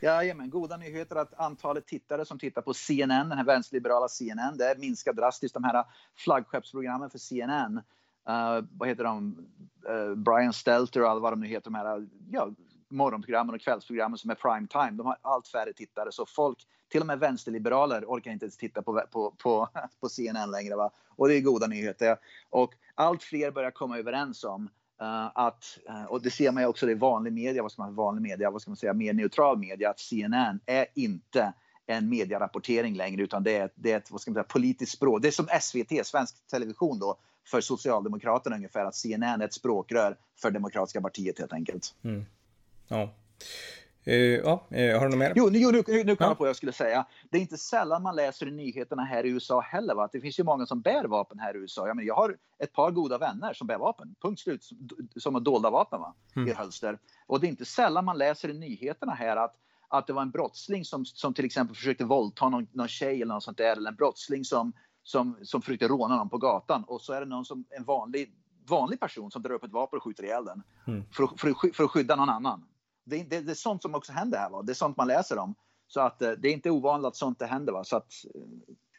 Jajamän, 0.00 0.50
goda 0.50 0.76
nyheter 0.76 1.16
att 1.16 1.34
antalet 1.34 1.86
tittare 1.86 2.24
som 2.24 2.38
tittar 2.38 2.62
på 2.62 2.74
CNN, 2.74 3.28
den 3.28 3.38
här 3.38 3.44
vänsterliberala 3.44 4.08
CNN, 4.08 4.56
det 4.56 4.74
minskar 4.78 5.12
drastiskt. 5.12 5.54
De 5.54 5.64
här 5.64 5.84
flaggskeppsprogrammen 6.16 7.10
för 7.10 7.18
CNN, 7.18 7.80
uh, 8.28 8.34
eh, 8.34 8.64
vad 8.70 8.88
heter 8.88 9.04
de, 9.04 9.46
uh, 9.90 10.14
Brian 10.14 10.52
Stelter 10.52 11.02
och 11.02 11.10
alla 11.10 11.20
vad 11.20 11.32
de 11.32 11.40
nu 11.40 11.46
heter, 11.46 11.70
de 11.70 11.74
här 11.74 12.06
ja, 12.30 12.50
morgonprogrammen 12.90 13.54
och 13.54 13.60
kvällsprogrammen 13.60 14.18
som 14.18 14.30
är 14.30 14.34
prime 14.34 14.66
time, 14.66 14.90
de 14.90 15.06
har 15.06 15.16
allt 15.22 15.48
färre 15.48 15.72
tittare. 15.72 16.12
Så 16.12 16.26
folk, 16.26 16.58
till 16.88 17.00
och 17.00 17.06
med 17.06 17.18
vänsterliberaler, 17.18 18.04
orkar 18.04 18.30
inte 18.30 18.44
ens 18.44 18.56
titta 18.56 18.82
på, 18.82 19.02
på, 19.10 19.30
på, 19.30 19.68
på 20.00 20.08
CNN 20.08 20.50
längre. 20.50 20.76
Va? 20.76 20.90
Och 21.16 21.28
det 21.28 21.34
är 21.34 21.40
goda 21.40 21.66
nyheter. 21.66 22.16
Och 22.50 22.74
allt 22.94 23.22
fler 23.22 23.50
börjar 23.50 23.70
komma 23.70 23.98
överens 23.98 24.44
om 24.44 24.68
Uh, 25.02 25.30
att, 25.34 25.78
uh, 25.88 26.04
och 26.04 26.22
det 26.22 26.30
ser 26.30 26.52
man 26.52 26.62
ju 26.62 26.68
också 26.68 26.90
i 26.90 26.94
vanlig 26.94 27.32
media, 27.32 27.62
vad 27.62 27.72
ska 27.72 27.82
man 27.82 27.94
vanlig 27.94 28.22
media, 28.22 28.50
vad 28.50 28.62
ska 28.62 28.70
man 28.70 28.76
säga, 28.76 28.92
mer 28.92 29.12
neutral 29.12 29.58
media, 29.58 29.90
att 29.90 30.00
CNN 30.00 30.60
är 30.66 30.86
inte 30.94 31.52
en 31.86 32.08
medierapportering 32.08 32.94
längre 32.94 33.22
utan 33.22 33.42
det 33.42 33.56
är, 33.56 33.70
det 33.74 33.92
är 33.92 33.96
ett 33.96 34.10
vad 34.10 34.20
ska 34.20 34.30
man 34.30 34.34
säga, 34.34 34.44
politiskt 34.44 34.92
språk. 34.92 35.22
Det 35.22 35.28
är 35.28 35.32
som 35.32 35.48
SVT, 35.60 36.06
svensk 36.06 36.46
television 36.46 36.98
då, 36.98 37.16
för 37.46 37.60
Socialdemokraterna 37.60 38.56
ungefär, 38.56 38.84
att 38.84 38.94
CNN 38.94 39.40
är 39.40 39.44
ett 39.44 39.54
språkrör 39.54 40.16
för 40.40 40.50
Demokratiska 40.50 41.00
partiet 41.00 41.38
helt 41.38 41.52
enkelt. 41.52 41.94
Mm. 42.02 42.26
Ja. 42.88 43.14
Uh, 44.08 44.14
ja, 44.14 44.66
uh, 44.72 44.98
har 44.98 45.04
du 45.04 45.08
något 45.08 45.18
mer? 45.18 45.32
Jo, 45.36 45.48
nu, 45.48 45.58
nu, 45.58 46.04
nu 46.04 46.16
kom 46.16 46.24
ja. 46.24 46.26
jag 46.26 46.36
på 46.36 46.44
vad 46.44 46.48
jag 46.48 46.56
skulle 46.56 46.72
säga. 46.72 47.06
Det 47.30 47.36
är 47.36 47.40
inte 47.40 47.58
sällan 47.58 48.02
man 48.02 48.16
läser 48.16 48.48
i 48.48 48.50
nyheterna 48.50 49.04
här 49.04 49.26
i 49.26 49.28
USA 49.28 49.60
heller. 49.60 49.94
Va? 49.94 50.08
Det 50.12 50.20
finns 50.20 50.38
ju 50.38 50.44
många 50.44 50.66
som 50.66 50.80
bär 50.80 51.04
vapen 51.04 51.38
här 51.38 51.56
i 51.56 51.58
USA. 51.58 51.86
Jag, 51.86 51.96
menar, 51.96 52.06
jag 52.06 52.14
har 52.14 52.36
ett 52.58 52.72
par 52.72 52.90
goda 52.90 53.18
vänner 53.18 53.52
som 53.52 53.66
bär 53.66 53.78
vapen. 53.78 54.14
Punkt 54.22 54.40
slut. 54.40 54.68
Som 55.16 55.34
har 55.34 55.40
dolda 55.40 55.70
vapen 55.70 56.00
va? 56.00 56.14
Mm. 56.36 56.48
i 56.48 56.52
hölster. 56.52 56.98
Och 57.26 57.40
det 57.40 57.46
är 57.46 57.48
inte 57.48 57.64
sällan 57.64 58.04
man 58.04 58.18
läser 58.18 58.48
i 58.48 58.54
nyheterna 58.54 59.14
här 59.14 59.36
att 59.36 59.54
att 59.88 60.06
det 60.06 60.12
var 60.12 60.22
en 60.22 60.30
brottsling 60.30 60.84
som, 60.84 61.04
som 61.04 61.34
till 61.34 61.44
exempel 61.44 61.76
försökte 61.76 62.04
våldta 62.04 62.48
någon, 62.48 62.66
någon 62.72 62.88
tjej 62.88 63.22
eller 63.22 63.34
något 63.34 63.42
sånt 63.42 63.58
där. 63.58 63.72
Eller 63.76 63.90
en 63.90 63.96
brottsling 63.96 64.44
som, 64.44 64.72
som, 65.02 65.36
som 65.42 65.62
försökte 65.62 65.88
råna 65.88 66.16
någon 66.16 66.28
på 66.28 66.38
gatan. 66.38 66.84
Och 66.84 67.00
så 67.00 67.12
är 67.12 67.20
det 67.20 67.26
någon 67.26 67.44
som, 67.44 67.64
en 67.70 67.84
vanlig, 67.84 68.32
vanlig 68.68 69.00
person 69.00 69.30
som 69.30 69.42
drar 69.42 69.54
upp 69.54 69.64
ett 69.64 69.72
vapen 69.72 69.96
och 69.96 70.02
skjuter 70.02 70.24
ihjäl 70.24 70.44
den. 70.44 70.62
Mm. 70.86 71.04
För, 71.12 71.26
för, 71.26 71.72
för, 71.72 71.84
att 71.84 71.90
skydda 71.90 72.16
någon 72.16 72.28
annan 72.28 72.64
det, 73.08 73.22
det, 73.22 73.40
det, 73.40 73.52
är 73.52 73.54
sånt 73.54 73.82
som 73.82 73.94
också 73.94 74.12
händer 74.12 74.38
här. 74.38 74.50
Va? 74.50 74.62
Det 74.62 74.72
är 74.72 74.74
sånt 74.74 74.96
man 74.96 75.08
läser 75.08 75.38
om. 75.38 75.54
Så 75.86 76.00
att 76.00 76.22
eh, 76.22 76.30
det 76.30 76.48
är 76.48 76.52
inte 76.52 76.70
ovanligt 76.70 77.08
att 77.08 77.16
sånt 77.16 77.42
händer. 77.42 77.72
Va? 77.72 77.84
Så 77.84 77.96
att, 77.96 78.12
eh, 78.34 78.40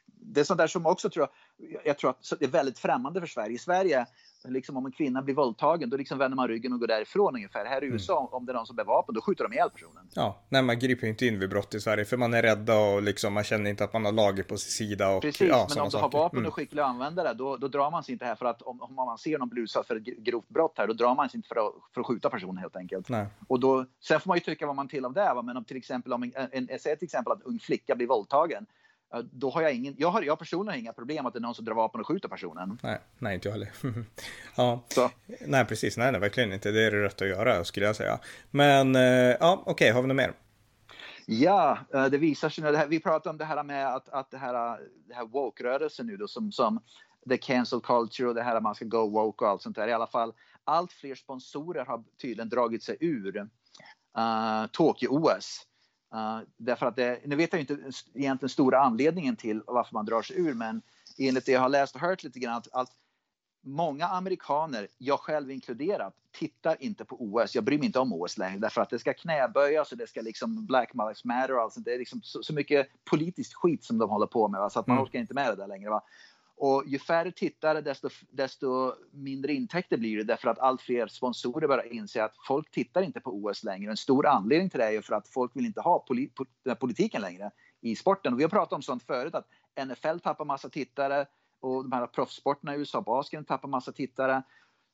det 0.05 0.39
är 0.39 0.43
sånt 0.43 0.57
där 0.57 0.67
som 0.67 0.85
också 0.85 1.09
tror 1.09 1.27
jag, 1.57 1.81
jag 1.85 1.97
tror 1.97 2.09
att 2.09 2.33
det 2.39 2.45
är 2.45 2.49
väldigt 2.49 2.79
främmande 2.79 3.19
för 3.19 3.27
Sverige. 3.27 3.55
I 3.55 3.57
Sverige 3.57 4.05
liksom 4.47 4.77
om 4.77 4.85
en 4.85 4.91
kvinna 4.91 5.21
blir 5.21 5.35
våldtagen, 5.35 5.89
då 5.89 5.97
liksom 5.97 6.17
vänder 6.17 6.35
man 6.35 6.47
ryggen 6.47 6.73
och 6.73 6.79
går 6.79 6.87
därifrån 6.87 7.35
ungefär. 7.35 7.65
Här 7.65 7.83
i 7.83 7.85
mm. 7.85 7.93
USA, 7.93 8.19
mm. 8.19 8.33
om 8.33 8.45
det 8.45 8.51
är 8.51 8.53
någon 8.53 8.65
som 8.65 8.75
bär 8.75 8.83
vapen, 8.83 9.15
då 9.15 9.21
skjuter 9.21 9.43
de 9.43 9.53
ihjäl 9.53 9.69
personen. 9.69 10.09
Ja, 10.13 10.39
nej, 10.49 10.63
man 10.63 10.79
griper 10.79 11.03
ju 11.03 11.09
inte 11.09 11.25
in 11.25 11.39
vid 11.39 11.49
brott 11.49 11.73
i 11.73 11.79
Sverige, 11.79 12.05
för 12.05 12.17
man 12.17 12.33
är 12.33 12.41
rädda 12.41 12.79
och 12.79 13.01
liksom 13.01 13.33
man 13.33 13.43
känner 13.43 13.69
inte 13.69 13.83
att 13.83 13.93
man 13.93 14.05
har 14.05 14.11
lager 14.11 14.43
på 14.43 14.57
sin 14.57 14.87
sida. 14.87 15.09
Och, 15.09 15.21
Precis, 15.21 15.47
ja, 15.49 15.67
men 15.69 15.83
om 15.83 15.89
du 15.89 15.97
har 15.97 16.09
vapen 16.09 16.39
mm. 16.39 16.47
och 16.47 16.53
skicklig 16.53 16.81
användare, 16.81 17.33
då, 17.33 17.57
då 17.57 17.67
drar 17.67 17.91
man 17.91 18.03
sig 18.03 18.13
inte 18.13 18.25
här 18.25 18.35
för 18.35 18.45
att 18.45 18.61
om, 18.61 18.81
om 18.81 18.95
man 18.95 19.17
ser 19.17 19.37
någon 19.37 19.49
bli 19.49 19.61
utsatt 19.61 19.87
för 19.87 19.95
ett 19.95 20.03
grovt 20.03 20.49
brott 20.49 20.73
här, 20.77 20.87
då 20.87 20.93
drar 20.93 21.15
man 21.15 21.29
sig 21.29 21.37
inte 21.37 21.47
för 21.47 21.55
att, 21.55 21.73
för 21.93 22.01
att 22.01 22.07
skjuta 22.07 22.29
personen 22.29 22.57
helt 22.57 22.75
enkelt. 22.75 23.09
Nej. 23.09 23.25
Och 23.47 23.59
då, 23.59 23.85
sen 23.99 24.19
får 24.19 24.27
man 24.27 24.37
ju 24.37 24.41
tycka 24.41 24.67
vad 24.67 24.75
man 24.75 24.87
till 24.87 25.05
om 25.05 25.13
det, 25.13 25.33
va? 25.33 25.41
men 25.41 25.57
om 25.57 25.63
till 25.63 25.77
exempel 25.77 26.13
om 26.13 26.23
en, 26.23 26.31
en, 26.35 26.69
en, 26.69 26.79
säg 26.79 26.97
till 26.97 27.05
exempel 27.05 27.33
att 27.33 27.39
en 27.39 27.45
ung 27.45 27.59
flicka 27.59 27.95
blir 27.95 28.07
våldtagen, 28.07 28.65
då 29.31 29.49
har 29.49 29.61
jag 29.61 29.73
ingen, 29.73 29.95
jag 29.97 30.09
har 30.09 30.21
jag 30.21 30.39
personligen 30.39 30.73
har 30.73 30.79
inga 30.79 30.93
problem 30.93 31.25
att 31.25 31.33
det 31.33 31.39
är 31.39 31.41
någon 31.41 31.55
som 31.55 31.65
drar 31.65 31.75
vapen 31.75 32.01
och 32.01 32.07
skjuter 32.07 32.29
personen. 32.29 32.79
Nej, 32.83 32.99
nej 33.17 33.35
inte 33.35 33.47
jag 33.47 33.53
heller. 33.53 33.69
ja, 34.55 34.83
så. 34.87 35.09
nej 35.47 35.65
precis, 35.65 35.97
nej, 35.97 36.11
nej 36.11 36.21
verkligen 36.21 36.53
inte. 36.53 36.71
Det 36.71 36.81
är 36.81 36.91
det 36.91 37.03
rätt 37.03 37.21
att 37.21 37.27
göra 37.27 37.63
skulle 37.63 37.85
jag 37.85 37.95
säga. 37.95 38.19
Men 38.51 38.95
eh, 38.95 39.01
ja, 39.01 39.61
okej, 39.61 39.71
okay, 39.71 39.91
har 39.91 40.01
vi 40.01 40.07
något 40.07 40.17
mer? 40.17 40.33
Ja, 41.25 41.77
eh, 41.93 42.05
det 42.05 42.17
visar 42.17 42.49
sig 42.49 42.63
nu. 42.63 42.75
Här, 42.75 42.87
vi 42.87 42.99
pratar 42.99 43.29
om 43.29 43.37
det 43.37 43.45
här 43.45 43.63
med 43.63 43.95
att, 43.95 44.09
att 44.09 44.31
det 44.31 44.37
här, 44.37 44.79
det 45.07 45.13
här 45.13 45.25
woke-rörelsen 45.25 46.07
nu 46.07 46.17
då 46.17 46.27
som, 46.27 46.51
som 46.51 46.79
the 47.29 47.37
cancel 47.37 47.81
culture 47.81 48.29
och 48.29 48.35
det 48.35 48.43
här 48.43 48.55
att 48.55 48.63
man 48.63 48.75
ska 48.75 48.85
go 48.85 49.09
woke 49.09 49.45
och 49.45 49.51
allt 49.51 49.61
sånt 49.61 49.75
där. 49.75 49.87
I 49.87 49.93
alla 49.93 50.07
fall 50.07 50.33
allt 50.63 50.91
fler 50.91 51.15
sponsorer 51.15 51.85
har 51.85 52.03
tydligen 52.21 52.49
dragit 52.49 52.83
sig 52.83 52.97
ur 52.99 53.37
uh, 53.37 54.65
Tokyo-OS. 54.71 55.65
Uh, 56.13 56.39
därför 56.57 56.85
att 56.85 56.95
det, 56.95 57.19
nu 57.25 57.35
vet 57.35 57.53
jag 57.53 57.61
inte 57.61 57.77
egentligen 58.13 58.49
stora 58.49 58.79
anledningen 58.79 59.35
till 59.35 59.61
varför 59.67 59.93
man 59.93 60.05
drar 60.05 60.21
sig 60.21 60.39
ur, 60.39 60.53
men 60.53 60.81
enligt 61.17 61.45
det 61.45 61.51
jag 61.51 61.61
har 61.61 61.69
läst 61.69 61.95
och 61.95 62.01
hört 62.01 62.23
lite 62.23 62.39
grann 62.39 62.57
att, 62.57 62.67
att 62.71 62.89
många 63.61 64.07
amerikaner, 64.07 64.87
jag 64.97 65.19
själv 65.19 65.51
inkluderat, 65.51 66.13
tittar 66.31 66.83
inte 66.83 67.05
på 67.05 67.15
OS. 67.23 67.55
Jag 67.55 67.63
bryr 67.63 67.77
mig 67.77 67.85
inte 67.85 67.99
om 67.99 68.13
OS 68.13 68.37
längre 68.37 68.59
därför 68.59 68.81
att 68.81 68.89
det 68.89 68.99
ska 68.99 69.13
knäböjas 69.13 69.91
och 69.91 69.97
det 69.97 70.07
ska 70.07 70.21
liksom 70.21 70.65
Black 70.65 70.91
Lives 70.93 71.23
Matter 71.23 71.55
och 71.55 71.61
allt 71.61 71.73
sånt. 71.73 71.85
Det 71.85 71.93
är 71.93 71.99
liksom 71.99 72.21
så, 72.23 72.43
så, 72.43 72.53
mycket 72.53 72.87
politiskt 73.09 73.53
skit 73.53 73.83
som 73.83 73.97
de 73.97 74.09
håller 74.09 74.27
på 74.27 74.47
med 74.47 74.59
va? 74.59 74.69
så 74.69 74.79
att 74.79 74.87
man 74.87 74.97
mm. 74.97 75.03
orkar 75.03 75.19
inte 75.19 75.33
med 75.33 75.47
det 75.47 75.55
där 75.55 75.67
längre. 75.67 75.89
Va? 75.89 76.01
Och 76.61 76.83
ju 76.87 76.99
färre 76.99 77.31
tittare 77.31 77.81
desto, 77.81 78.09
desto 78.31 78.93
mindre 79.11 79.53
intäkter 79.53 79.97
blir 79.97 80.17
det 80.17 80.23
därför 80.23 80.49
att 80.49 80.59
allt 80.59 80.81
fler 80.81 81.07
sponsorer 81.07 81.67
börjar 81.67 81.93
inse 81.93 82.23
att 82.23 82.35
folk 82.47 82.71
tittar 82.71 83.01
inte 83.01 83.19
på 83.19 83.31
OS 83.31 83.63
längre. 83.63 83.91
En 83.91 83.97
stor 83.97 84.27
anledning 84.27 84.69
till 84.69 84.79
det 84.79 84.85
är 84.85 84.91
ju 84.91 85.01
för 85.01 85.15
att 85.15 85.27
folk 85.27 85.55
vill 85.55 85.65
inte 85.65 85.81
ha 85.81 86.05
den 86.07 86.27
här 86.65 86.75
politiken 86.75 87.21
längre 87.21 87.51
i 87.81 87.95
sporten. 87.95 88.33
Och 88.33 88.39
vi 88.39 88.43
har 88.43 88.49
pratat 88.49 88.73
om 88.73 88.81
sånt 88.81 89.03
förut 89.03 89.35
att 89.35 89.47
NFL 89.85 90.19
tappar 90.19 90.45
massa 90.45 90.69
tittare 90.69 91.25
och 91.61 91.83
de 91.83 91.91
här 91.91 92.07
proffssporterna 92.07 92.75
i 92.75 92.79
USA, 92.79 93.01
basken 93.01 93.45
tappar 93.45 93.67
massa 93.67 93.91
tittare. 93.91 94.43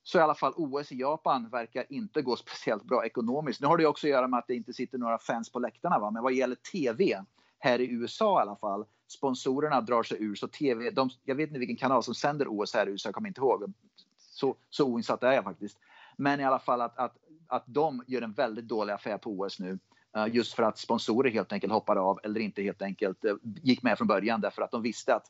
Så 0.02 0.18
i 0.18 0.20
alla 0.20 0.34
fall 0.34 0.52
OS 0.56 0.92
i 0.92 0.96
Japan 0.96 1.48
verkar 1.48 1.84
inte 1.88 2.22
gå 2.22 2.36
speciellt 2.46 2.84
bra 2.84 3.06
ekonomiskt. 3.06 3.60
Nu 3.60 3.66
har 3.66 3.78
det 3.78 3.86
också 3.86 4.06
att 4.06 4.10
göra 4.10 4.28
med 4.28 4.38
att 4.38 4.46
det 4.46 4.54
inte 4.54 4.72
sitter 4.72 4.98
några 4.98 5.18
fans 5.18 5.52
på 5.52 5.58
läktarna. 5.58 5.98
Va? 5.98 6.10
Men 6.10 6.22
vad 6.22 6.32
gäller 6.32 6.56
TV 6.72 7.24
här 7.58 7.80
i 7.80 7.90
USA 7.90 8.38
i 8.38 8.42
alla 8.42 8.56
fall 8.56 8.84
sponsorerna 9.08 9.80
drar 9.80 10.02
sig 10.02 10.22
ur. 10.22 10.34
Så 10.34 10.48
TV, 10.48 10.90
de, 10.90 11.10
jag 11.24 11.34
vet 11.34 11.48
inte 11.48 11.58
vilken 11.58 11.76
kanal 11.76 12.02
som 12.02 12.14
sänder 12.14 12.46
OS 12.48 12.74
här 12.74 12.86
i 12.86 12.90
USA, 12.90 13.08
jag 13.08 13.14
kommer 13.14 13.28
inte 13.28 13.40
ihåg. 13.40 13.72
Så, 14.16 14.56
så 14.70 14.84
oinsatt 14.84 15.22
är 15.22 15.32
jag 15.32 15.44
faktiskt. 15.44 15.78
Men 16.16 16.40
i 16.40 16.44
alla 16.44 16.58
fall 16.58 16.80
att, 16.80 16.98
att, 16.98 17.16
att 17.46 17.64
de 17.66 18.04
gör 18.06 18.22
en 18.22 18.32
väldigt 18.32 18.68
dålig 18.68 18.92
affär 18.92 19.18
på 19.18 19.30
OS 19.30 19.60
nu. 19.60 19.78
Eh, 20.16 20.26
just 20.34 20.54
för 20.54 20.62
att 20.62 20.78
sponsorer 20.78 21.30
helt 21.30 21.52
enkelt 21.52 21.72
hoppade 21.72 22.00
av 22.00 22.20
eller 22.24 22.40
inte 22.40 22.62
helt 22.62 22.82
enkelt 22.82 23.24
eh, 23.24 23.34
gick 23.42 23.82
med 23.82 23.98
från 23.98 24.08
början 24.08 24.40
därför 24.40 24.62
att 24.62 24.70
de 24.70 24.82
visste 24.82 25.14
att 25.14 25.26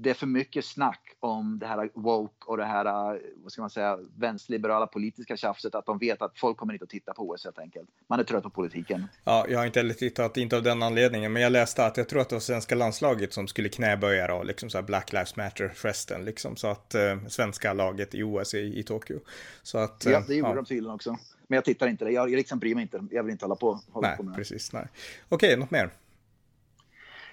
det 0.00 0.10
är 0.10 0.14
för 0.14 0.26
mycket 0.26 0.64
snack 0.64 1.00
om 1.20 1.58
det 1.58 1.66
här 1.66 1.90
woke 1.94 2.44
och 2.46 2.56
det 2.56 2.64
här, 2.64 3.20
vad 3.36 3.52
ska 3.52 3.62
man 3.62 3.70
säga, 3.70 3.98
vänsterliberala 4.16 4.86
politiska 4.86 5.36
tjafset 5.36 5.74
att 5.74 5.86
de 5.86 5.98
vet 5.98 6.22
att 6.22 6.38
folk 6.38 6.56
kommer 6.56 6.72
inte 6.72 6.82
att 6.82 6.90
titta 6.90 7.14
på 7.14 7.28
OS 7.28 7.44
helt 7.44 7.58
enkelt. 7.58 7.88
Man 8.06 8.20
är 8.20 8.24
trött 8.24 8.42
på 8.42 8.50
politiken. 8.50 9.06
Ja, 9.24 9.46
jag 9.48 9.58
har 9.58 9.66
inte 9.66 9.78
heller 9.78 9.94
tittat, 9.94 10.36
inte 10.36 10.56
av 10.56 10.62
den 10.62 10.82
anledningen, 10.82 11.32
men 11.32 11.42
jag 11.42 11.52
läste 11.52 11.86
att 11.86 11.96
jag 11.96 12.08
tror 12.08 12.20
att 12.20 12.28
det 12.28 12.34
var 12.34 12.40
svenska 12.40 12.74
landslaget 12.74 13.32
som 13.32 13.48
skulle 13.48 13.68
knäböja 13.68 14.26
då, 14.26 14.42
liksom 14.42 14.70
så 14.70 14.78
här 14.78 14.82
Black 14.82 15.12
Lives 15.12 15.36
Matter-festen, 15.36 16.24
liksom, 16.24 16.56
så 16.56 16.68
att 16.68 16.94
eh, 16.94 17.26
svenska 17.28 17.72
laget 17.72 18.14
i 18.14 18.22
OS 18.22 18.54
i, 18.54 18.78
i 18.78 18.82
Tokyo. 18.82 19.20
Så 19.62 19.78
att, 19.78 20.04
ja, 20.06 20.22
det 20.26 20.34
gjorde 20.34 20.50
ja. 20.50 20.54
de 20.54 20.64
tydligen 20.64 20.94
också. 20.94 21.10
Men 21.46 21.56
jag 21.56 21.64
tittar 21.64 21.88
inte 21.88 22.04
jag, 22.04 22.30
jag 22.30 22.36
liksom 22.36 22.58
bryr 22.58 22.74
mig 22.74 22.82
inte, 22.82 23.06
jag 23.10 23.22
vill 23.22 23.32
inte 23.32 23.44
hålla 23.44 23.56
på, 23.56 23.80
hålla 23.90 24.08
nej, 24.08 24.16
på 24.16 24.22
med. 24.22 24.34
Precis, 24.36 24.72
nej. 24.72 24.86
Okej, 25.28 25.56
något 25.56 25.70
mer? 25.70 25.90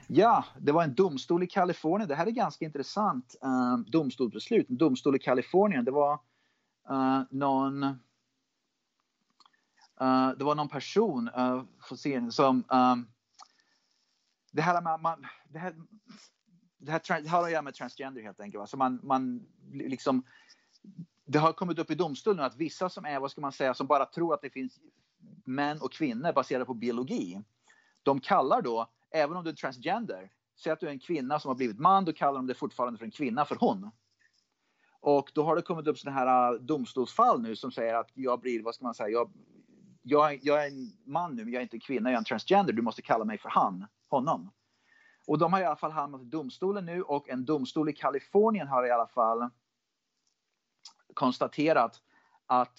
Ja, 0.07 0.45
det 0.59 0.71
var 0.71 0.83
en 0.83 0.95
domstol 0.95 1.43
i 1.43 1.47
Kalifornien. 1.47 2.07
Det 2.07 2.15
här 2.15 2.27
är 2.27 2.31
ganska 2.31 2.65
intressant. 2.65 3.35
Uh, 3.43 3.77
domstolsbeslut. 3.77 4.69
En 4.69 4.77
domstol 4.77 5.15
i 5.15 5.19
Kalifornien. 5.19 5.85
Det 5.85 5.91
var 5.91 6.13
uh, 6.91 7.21
någon 7.29 7.83
uh, 7.83 7.95
det 10.37 10.43
var 10.43 10.55
någon 10.55 10.69
person 10.69 11.29
uh, 11.29 11.63
se, 11.95 12.31
som 12.31 12.63
um, 12.69 13.07
det 14.51 14.61
här, 14.61 14.81
med... 14.81 15.01
man, 15.01 15.25
det 15.49 15.59
här, 15.59 15.75
det 16.77 16.91
här, 16.91 17.21
det 17.21 17.29
här 17.29 17.37
har 17.37 17.43
att 17.43 17.51
göra 17.51 17.61
med 17.61 17.73
transgender 17.73 18.21
helt 18.21 18.39
enkelt. 18.39 18.59
Va? 18.59 18.67
Så 18.67 18.77
man, 18.77 18.99
man 19.03 19.47
liksom, 19.73 20.23
det 21.25 21.39
har 21.39 21.53
kommit 21.53 21.79
upp 21.79 21.91
i 21.91 21.95
domstol 21.95 22.35
nu 22.35 22.41
att 22.41 22.55
vissa 22.55 22.89
som 22.89 23.05
är, 23.05 23.19
vad 23.19 23.31
ska 23.31 23.41
man 23.41 23.51
säga, 23.51 23.73
som 23.73 23.87
bara 23.87 24.05
tror 24.05 24.33
att 24.33 24.41
det 24.41 24.49
finns 24.49 24.79
män 25.45 25.81
och 25.81 25.93
kvinnor 25.93 26.33
baserat 26.33 26.67
på 26.67 26.73
biologi. 26.73 27.41
De 28.03 28.19
kallar 28.19 28.61
då 28.61 28.87
även 29.11 29.37
om 29.37 29.43
du 29.43 29.49
är 29.49 29.55
transgender, 29.55 30.31
säg 30.57 30.71
att 30.71 30.79
du 30.79 30.87
är 30.87 30.91
en 30.91 30.99
kvinna 30.99 31.39
som 31.39 31.49
har 31.49 31.55
blivit 31.55 31.79
man, 31.79 32.05
då 32.05 32.13
kallar 32.13 32.33
de 32.33 32.47
det 32.47 32.53
fortfarande 32.53 32.97
för 32.97 33.05
en 33.05 33.11
kvinna, 33.11 33.45
för 33.45 33.55
hon. 33.55 33.91
Och 34.99 35.31
då 35.33 35.43
har 35.43 35.55
det 35.55 35.61
kommit 35.61 35.87
upp 35.87 35.97
sådana 35.97 36.19
här 36.19 36.53
äh, 36.53 36.59
domstolsfall 36.59 37.41
nu 37.41 37.55
som 37.55 37.71
säger 37.71 37.93
att 37.93 38.11
jag 38.13 38.39
blir, 38.39 38.63
vad 38.63 38.75
ska 38.75 38.85
man 38.85 38.93
säga, 38.93 39.09
jag, 39.09 39.31
jag, 40.01 40.39
jag 40.41 40.63
är 40.63 40.67
en 40.67 40.91
man 41.05 41.35
nu, 41.35 41.43
men 41.43 41.53
jag 41.53 41.59
är 41.59 41.63
inte 41.63 41.75
en 41.75 41.81
kvinna, 41.81 42.09
jag 42.09 42.13
är 42.13 42.17
en 42.17 42.25
transgender, 42.25 42.73
du 42.73 42.81
måste 42.81 43.01
kalla 43.01 43.25
mig 43.25 43.37
för 43.37 43.49
han, 43.49 43.85
honom. 44.07 44.51
Och 45.27 45.37
de 45.37 45.53
har 45.53 45.59
i 45.59 45.65
alla 45.65 45.75
fall 45.75 45.91
hamnat 45.91 46.21
i 46.21 46.25
domstolen 46.25 46.85
nu 46.85 47.01
och 47.01 47.29
en 47.29 47.45
domstol 47.45 47.89
i 47.89 47.93
Kalifornien 47.93 48.67
har 48.67 48.87
i 48.87 48.91
alla 48.91 49.07
fall 49.07 49.49
konstaterat 51.13 52.01
att 52.45 52.77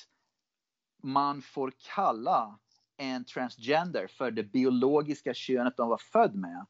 man 1.02 1.42
får 1.42 1.72
kalla 1.94 2.58
en 2.96 3.24
transgender 3.24 4.06
för 4.06 4.30
det 4.30 4.42
biologiska 4.42 5.34
könet 5.34 5.76
de 5.76 5.88
var 5.88 5.98
född 5.98 6.34
med. 6.34 6.66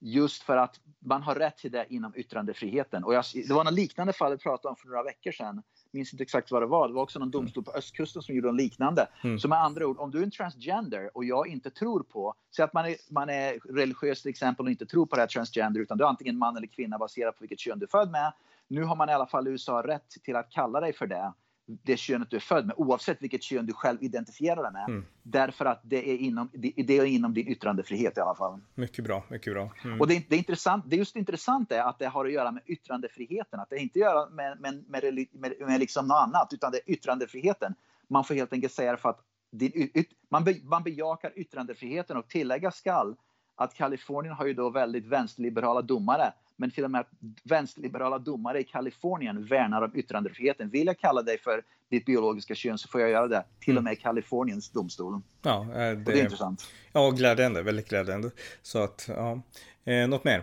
Just 0.00 0.42
för 0.42 0.56
att 0.56 0.80
man 0.98 1.22
har 1.22 1.34
rätt 1.34 1.56
till 1.56 1.70
det 1.70 1.86
inom 1.88 2.12
yttrandefriheten. 2.16 3.04
Och 3.04 3.14
jag, 3.14 3.24
det 3.48 3.54
var 3.54 3.64
något 3.64 3.72
liknande 3.72 4.12
fall 4.12 4.30
jag 4.30 4.40
pratade 4.40 4.68
om 4.68 4.76
för 4.76 4.88
några 4.88 5.02
veckor 5.02 5.32
sedan. 5.32 5.62
Minns 5.90 6.12
inte 6.12 6.22
exakt 6.22 6.50
vad 6.50 6.62
det 6.62 6.66
var. 6.66 6.88
Det 6.88 6.94
var 6.94 7.02
också 7.02 7.18
någon 7.18 7.30
domstol 7.30 7.64
på 7.64 7.72
östkusten 7.72 8.22
som 8.22 8.34
gjorde 8.34 8.48
något 8.48 8.60
liknande. 8.60 9.08
Mm. 9.24 9.38
Så 9.38 9.48
med 9.48 9.58
andra 9.58 9.86
ord, 9.86 9.98
om 9.98 10.10
du 10.10 10.18
är 10.18 10.22
en 10.22 10.30
transgender 10.30 11.10
och 11.14 11.24
jag 11.24 11.48
inte 11.48 11.70
tror 11.70 12.02
på, 12.02 12.34
säg 12.56 12.64
att 12.64 12.72
man 12.72 12.86
är, 12.86 12.96
man 13.10 13.28
är 13.28 13.74
religiös 13.74 14.22
till 14.22 14.30
exempel 14.30 14.66
och 14.66 14.70
inte 14.70 14.86
tror 14.86 15.06
på 15.06 15.16
det 15.16 15.22
här 15.22 15.28
transgender 15.28 15.80
utan 15.80 15.98
du 15.98 16.04
är 16.04 16.08
antingen 16.08 16.38
man 16.38 16.56
eller 16.56 16.66
kvinna 16.66 16.98
baserat 16.98 17.36
på 17.36 17.42
vilket 17.42 17.58
kön 17.58 17.78
du 17.78 17.84
är 17.84 17.90
född 17.90 18.10
med. 18.10 18.32
Nu 18.68 18.84
har 18.84 18.96
man 18.96 19.08
i 19.08 19.12
alla 19.12 19.26
fall 19.26 19.48
i 19.48 19.50
USA 19.50 19.82
rätt 19.82 20.10
till 20.22 20.36
att 20.36 20.50
kalla 20.50 20.80
dig 20.80 20.92
för 20.92 21.06
det 21.06 21.32
det 21.68 21.96
könet 21.96 22.30
du 22.30 22.36
är 22.36 22.40
född 22.40 22.66
med 22.66 22.74
oavsett 22.78 23.22
vilket 23.22 23.42
kön 23.42 23.66
du 23.66 23.72
själv 23.72 24.02
identifierar 24.02 24.62
dig 24.62 24.72
med. 24.72 24.88
Mm. 24.88 25.04
Därför 25.22 25.64
att 25.64 25.80
det 25.82 26.10
är, 26.10 26.16
inom, 26.16 26.50
det, 26.52 26.98
är 26.98 27.04
inom 27.04 27.34
din 27.34 27.48
yttrandefrihet 27.48 28.18
i 28.18 28.20
alla 28.20 28.34
fall. 28.34 28.60
Mycket 28.74 29.04
bra, 29.04 29.24
mycket 29.28 29.52
bra. 29.52 29.72
Mm. 29.84 30.00
Och 30.00 30.08
det, 30.08 30.24
det, 30.28 30.34
är 30.34 30.38
intressant, 30.38 30.84
det 30.86 30.96
just 30.96 31.16
intressant 31.16 31.72
är 31.72 31.80
att 31.80 31.98
det 31.98 32.06
har 32.06 32.24
att 32.24 32.32
göra 32.32 32.52
med 32.52 32.62
yttrandefriheten. 32.66 33.60
Att 33.60 33.70
det 33.70 33.78
inte 33.78 34.00
har 34.00 34.06
att 34.06 34.14
göra 34.14 34.28
med, 34.30 34.60
med, 34.60 34.84
med, 34.88 35.26
med, 35.32 35.54
med 35.58 35.80
liksom 35.80 36.08
något 36.08 36.16
annat 36.16 36.52
utan 36.52 36.72
det 36.72 36.78
är 36.78 36.92
yttrandefriheten. 36.92 37.74
Man 38.08 38.24
får 38.24 38.34
helt 38.34 38.52
enkelt 38.52 38.72
säga 38.72 38.92
det 38.92 38.98
för 38.98 39.08
att 39.08 39.20
din, 39.50 39.72
yt, 39.74 40.08
man, 40.28 40.44
be, 40.44 40.54
man 40.62 40.82
bejakar 40.82 41.32
yttrandefriheten 41.36 42.16
och 42.16 42.28
tillägga 42.28 42.70
skall 42.70 43.16
att 43.54 43.74
Kalifornien 43.74 44.34
har 44.34 44.46
ju 44.46 44.54
då 44.54 44.70
väldigt 44.70 45.06
vänsterliberala 45.06 45.82
domare 45.82 46.32
men 46.58 46.70
till 46.70 46.84
och 46.84 46.90
med 46.90 47.04
vänsterliberala 47.44 48.18
domare 48.18 48.60
i 48.60 48.64
Kalifornien 48.64 49.44
värnar 49.44 49.82
om 49.82 49.90
yttrandefriheten. 49.94 50.68
Vill 50.70 50.86
jag 50.86 50.98
kalla 50.98 51.22
dig 51.22 51.38
för 51.38 51.62
ditt 51.90 52.06
biologiska 52.06 52.54
kön 52.54 52.78
så 52.78 52.88
får 52.88 53.00
jag 53.00 53.10
göra 53.10 53.28
det. 53.28 53.44
Till 53.60 53.78
och 53.78 53.84
med 53.84 53.92
i 53.92 53.96
Kaliforniens 53.96 54.70
domstol. 54.70 55.20
Ja, 55.42 55.66
det, 55.74 55.92
och 55.92 55.98
det 55.98 56.12
är 56.12 56.22
intressant. 56.22 56.66
Ja, 56.92 57.10
glädjande. 57.10 57.62
Väldigt 57.62 57.88
glädjande. 57.88 58.30
Så 58.62 58.78
att, 58.78 59.08
ja. 59.08 59.40
Eh, 59.84 60.08
något 60.08 60.24
mer? 60.24 60.42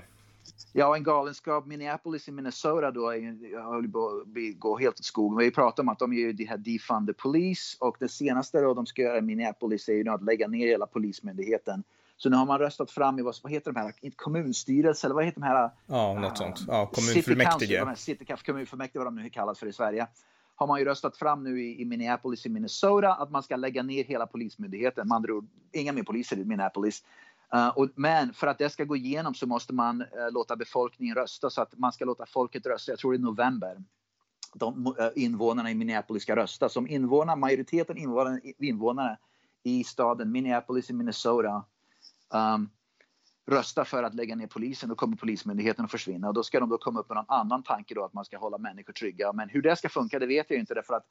Ja, 0.73 0.95
en 0.95 1.03
galenskap. 1.03 1.65
Minneapolis 1.65 2.27
i 2.27 2.31
Minnesota 2.31 2.91
då 2.91 3.11
höll 3.63 3.89
på 3.91 4.23
att 4.25 4.59
gå 4.59 4.77
helt 4.77 4.99
åt 4.99 5.05
skogen. 5.05 5.37
Vi 5.37 5.51
pratade 5.51 5.81
om 5.81 5.89
att 5.89 5.99
de 5.99 6.13
är 6.13 6.33
det 6.33 6.45
här 6.45 6.57
defund 6.57 7.07
the 7.07 7.13
police 7.13 7.77
och 7.79 7.97
det 7.99 8.07
senaste 8.07 8.61
då 8.61 8.73
de 8.73 8.85
ska 8.85 9.01
göra 9.01 9.17
i 9.17 9.21
Minneapolis 9.21 9.89
är 9.89 9.93
ju 9.93 10.09
att 10.09 10.23
lägga 10.23 10.47
ner 10.47 10.67
hela 10.67 10.85
polismyndigheten. 10.85 11.83
Så 12.17 12.29
nu 12.29 12.37
har 12.37 12.45
man 12.45 12.59
röstat 12.59 12.91
fram 12.91 13.19
i 13.19 13.21
vad, 13.21 13.35
vad 13.43 13.51
heter 13.51 13.71
de 13.71 13.79
här, 13.79 13.93
kommunstyrelse 14.15 15.07
eller 15.07 15.15
vad 15.15 15.25
heter 15.25 15.41
de 15.41 15.47
här? 15.47 15.71
Ja, 15.87 16.13
något 16.13 16.31
uh, 16.31 16.35
sånt. 16.35 16.63
Ja, 16.67 16.85
kommunfullmäktige. 16.85 17.95
City 17.95 18.25
kommunfullmäktige 18.45 18.99
vad 18.99 19.07
de 19.07 19.15
nu 19.15 19.29
kallas 19.29 19.59
för 19.59 19.67
i 19.67 19.73
Sverige. 19.73 20.07
Har 20.55 20.67
man 20.67 20.79
ju 20.79 20.85
röstat 20.85 21.17
fram 21.17 21.43
nu 21.43 21.63
i, 21.63 21.81
i 21.81 21.85
Minneapolis 21.85 22.45
i 22.45 22.49
Minnesota 22.49 23.13
att 23.13 23.31
man 23.31 23.43
ska 23.43 23.55
lägga 23.55 23.83
ner 23.83 24.03
hela 24.03 24.27
polismyndigheten. 24.27 25.07
Man 25.07 25.15
andra 25.15 25.47
inga 25.71 25.93
mer 25.93 26.03
poliser 26.03 26.39
i 26.39 26.45
Minneapolis. 26.45 27.03
Uh, 27.55 27.67
och, 27.67 27.89
men 27.95 28.33
för 28.33 28.47
att 28.47 28.57
det 28.57 28.69
ska 28.69 28.83
gå 28.83 28.95
igenom 28.95 29.33
så 29.33 29.47
måste 29.47 29.73
man 29.73 30.01
uh, 30.01 30.07
låta 30.31 30.55
befolkningen 30.55 31.15
rösta 31.15 31.49
så 31.49 31.61
att 31.61 31.77
man 31.77 31.91
ska 31.91 32.05
låta 32.05 32.25
folket 32.25 32.65
rösta. 32.65 32.91
Jag 32.91 32.99
tror 32.99 33.15
i 33.15 33.17
november. 33.17 33.83
de 34.53 34.95
invånarna 35.15 35.71
i 35.71 35.75
Minneapolis 35.75 36.23
ska 36.23 36.35
rösta. 36.35 36.69
Som 36.69 36.87
invånare, 36.87 37.35
majoriteten 37.35 37.97
invånare, 37.97 38.39
invånare 38.59 39.17
i 39.63 39.83
staden 39.83 40.31
Minneapolis 40.31 40.89
i 40.89 40.93
Minnesota 40.93 41.63
um, 42.33 42.69
rösta 43.47 43.85
för 43.85 44.03
att 44.03 44.15
lägga 44.15 44.35
ner 44.35 44.47
polisen, 44.47 44.89
då 44.89 44.95
kommer 44.95 45.17
polismyndigheten 45.17 45.85
att 45.85 45.91
försvinna 45.91 46.27
och 46.27 46.33
då 46.33 46.43
ska 46.43 46.59
de 46.59 46.69
då 46.69 46.77
komma 46.77 46.99
upp 46.99 47.09
med 47.09 47.15
någon 47.15 47.25
annan 47.27 47.63
tanke 47.63 47.93
då 47.93 48.05
att 48.05 48.13
man 48.13 48.25
ska 48.25 48.37
hålla 48.37 48.57
människor 48.57 48.93
trygga. 48.93 49.33
Men 49.33 49.49
hur 49.49 49.61
det 49.61 49.75
ska 49.75 49.89
funka, 49.89 50.19
det 50.19 50.27
vet 50.27 50.49
jag 50.49 50.59
inte 50.59 50.73
därför 50.73 50.93
att 50.93 51.05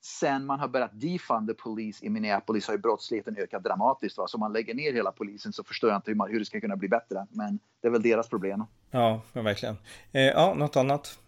sen 0.00 0.46
man 0.46 0.60
har 0.60 0.68
börjat 0.68 1.00
defunda 1.00 1.54
polis 1.54 2.02
i 2.02 2.10
Minneapolis 2.10 2.66
har 2.66 2.74
ju 2.74 2.78
brottsligheten 2.78 3.36
ökat 3.38 3.64
dramatiskt. 3.64 4.18
Va? 4.18 4.26
Så 4.28 4.36
om 4.36 4.40
man 4.40 4.52
lägger 4.52 4.74
ner 4.74 4.92
hela 4.92 5.12
polisen 5.12 5.52
så 5.52 5.64
förstår 5.64 5.90
jag 5.90 5.98
inte 5.98 6.10
hur, 6.10 6.16
man, 6.16 6.30
hur 6.30 6.38
det 6.38 6.44
ska 6.44 6.60
kunna 6.60 6.76
bli 6.76 6.88
bättre. 6.88 7.26
Men 7.30 7.58
det 7.80 7.88
är 7.88 7.92
väl 7.92 8.02
deras 8.02 8.28
problem. 8.28 8.64
Ja, 8.90 9.20
verkligen. 9.32 9.76
Eh, 10.12 10.22
ja, 10.22 10.54
något 10.54 10.76
annat? 10.76 11.18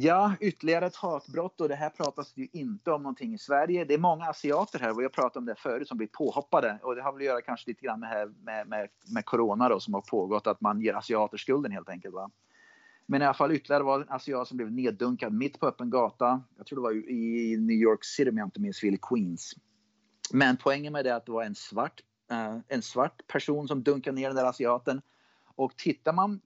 Ja, 0.00 0.34
ytterligare 0.40 0.86
ett 0.86 0.96
hatbrott 0.96 1.60
och 1.60 1.68
det 1.68 1.74
här 1.74 1.90
pratas 1.90 2.32
ju 2.36 2.48
inte 2.52 2.90
om 2.90 3.02
någonting 3.02 3.34
i 3.34 3.38
Sverige. 3.38 3.84
Det 3.84 3.94
är 3.94 3.98
många 3.98 4.24
asiater 4.24 4.78
här, 4.78 4.96
och 4.96 5.02
jag 5.02 5.12
pratade 5.12 5.38
om 5.38 5.44
det 5.44 5.54
förut, 5.54 5.88
som 5.88 5.98
blir 5.98 6.08
påhoppade 6.08 6.78
och 6.82 6.94
det 6.96 7.02
har 7.02 7.12
väl 7.12 7.20
att 7.20 7.26
göra 7.26 7.40
kanske 7.40 7.70
lite 7.70 7.86
grann 7.86 8.00
med, 8.00 8.34
med, 8.44 8.68
med, 8.68 8.88
med 9.14 9.24
corona 9.24 9.68
då, 9.68 9.80
som 9.80 9.94
har 9.94 10.00
pågått, 10.00 10.46
att 10.46 10.60
man 10.60 10.80
ger 10.80 10.94
asiater 10.94 11.36
skulden 11.36 11.72
helt 11.72 11.88
enkelt. 11.88 12.14
Va? 12.14 12.30
Men 13.06 13.22
i 13.22 13.24
alla 13.24 13.34
fall 13.34 13.52
ytterligare 13.52 13.82
var 13.82 14.00
en 14.00 14.08
asiat 14.08 14.48
som 14.48 14.56
blev 14.56 14.72
neddunkad 14.72 15.32
mitt 15.32 15.60
på 15.60 15.66
öppen 15.66 15.90
gata. 15.90 16.42
Jag 16.56 16.66
tror 16.66 16.76
det 16.76 16.82
var 16.82 17.10
i 17.10 17.56
New 17.56 17.76
York 17.76 18.04
City 18.04 18.30
om 18.30 18.38
jag 18.38 18.46
inte 18.46 18.60
minns 18.60 18.80
fel, 18.80 18.94
i 18.94 18.98
Queens. 19.02 19.54
Men 20.32 20.56
poängen 20.56 20.92
med 20.92 21.04
det 21.04 21.10
är 21.10 21.14
att 21.14 21.26
det 21.26 21.32
var 21.32 21.44
en 21.44 21.54
svart, 21.54 22.00
uh, 22.32 22.58
en 22.68 22.82
svart 22.82 23.26
person 23.26 23.68
som 23.68 23.82
dunkade 23.82 24.16
ner 24.16 24.28
den 24.28 24.36
där 24.36 24.44
asiaten. 24.44 25.00
Och 25.54 25.76
tittar 25.76 26.12
man 26.12 26.40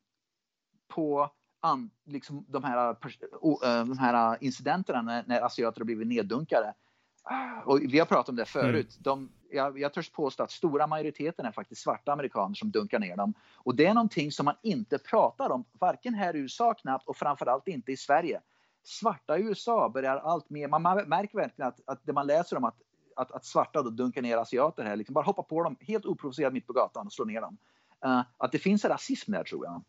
på 0.89 1.31
an, 1.63 1.91
liksom 2.05 2.45
de, 2.49 2.65
här, 2.65 2.91
uh, 2.91 3.87
de 3.87 3.99
här 3.99 4.39
incidenterna 4.41 5.03
när, 5.03 5.25
när 5.27 5.41
asiater 5.41 5.81
har 5.81 5.85
blivit 5.85 6.07
neddunkade. 6.07 6.75
Och 7.65 7.81
vi 7.81 7.99
har 7.99 8.07
pratat 8.07 8.29
om 8.29 8.37
det 8.37 8.45
förut. 8.45 8.95
Mm. 8.95 9.03
De, 9.03 9.31
jag, 9.51 9.79
jag 9.79 9.93
törs 9.93 10.11
påstå 10.11 10.43
att 10.43 10.51
stora 10.51 10.87
majoriteten 10.87 11.47
är 11.47 11.53
faktiskt 11.53 11.83
svarta 11.83 12.13
amerikaner 12.13 12.55
som 12.55 12.71
dunkar 12.71 12.99
ner 12.99 13.17
dem. 13.17 13.35
Och 13.55 13.75
det 13.77 13.87
är 13.87 13.95
någonting 13.95 14.33
som 14.33 14.45
man 14.45 14.55
inte 14.63 14.99
pratar 14.99 15.51
om, 15.51 15.65
varken 15.73 16.15
här 16.15 16.37
i 16.37 16.39
USA 16.39 16.75
knappt 16.75 17.09
och 17.09 17.17
framförallt 17.17 17.69
inte 17.69 17.93
i 17.93 17.97
Sverige. 17.97 18.41
Svarta 18.85 19.39
i 19.39 19.43
USA 19.43 19.89
börjar 19.89 20.17
allt 20.17 20.51
mer, 20.51 20.69
man 20.69 20.83
märker 20.83 21.39
verkligen 21.39 21.69
att, 21.69 21.81
att 21.87 22.01
det 22.07 22.13
man 22.13 22.27
läser 22.27 22.57
om 22.57 22.65
att, 22.65 22.77
att, 23.17 23.33
att 23.33 23.45
svarta 23.45 23.83
då 23.83 23.91
dunkar 23.91 24.23
ner 24.23 24.37
asiater 24.37 24.85
här, 24.85 24.97
liksom 24.97 25.15
bara 25.15 25.25
hoppa 25.25 25.43
på 25.43 25.63
dem 25.63 25.77
helt 25.81 26.05
oprovocerat 26.05 26.53
mitt 26.53 26.67
på 26.67 26.73
gatan 26.73 27.07
och 27.07 27.13
slå 27.13 27.25
ner 27.25 27.41
dem. 27.41 27.57
Uh, 28.07 28.23
att 28.37 28.53
det 28.53 28.59
finns 28.59 28.85
rasism 28.85 29.33
där 29.33 29.45
tror 29.45 29.67
jag. 29.67 29.83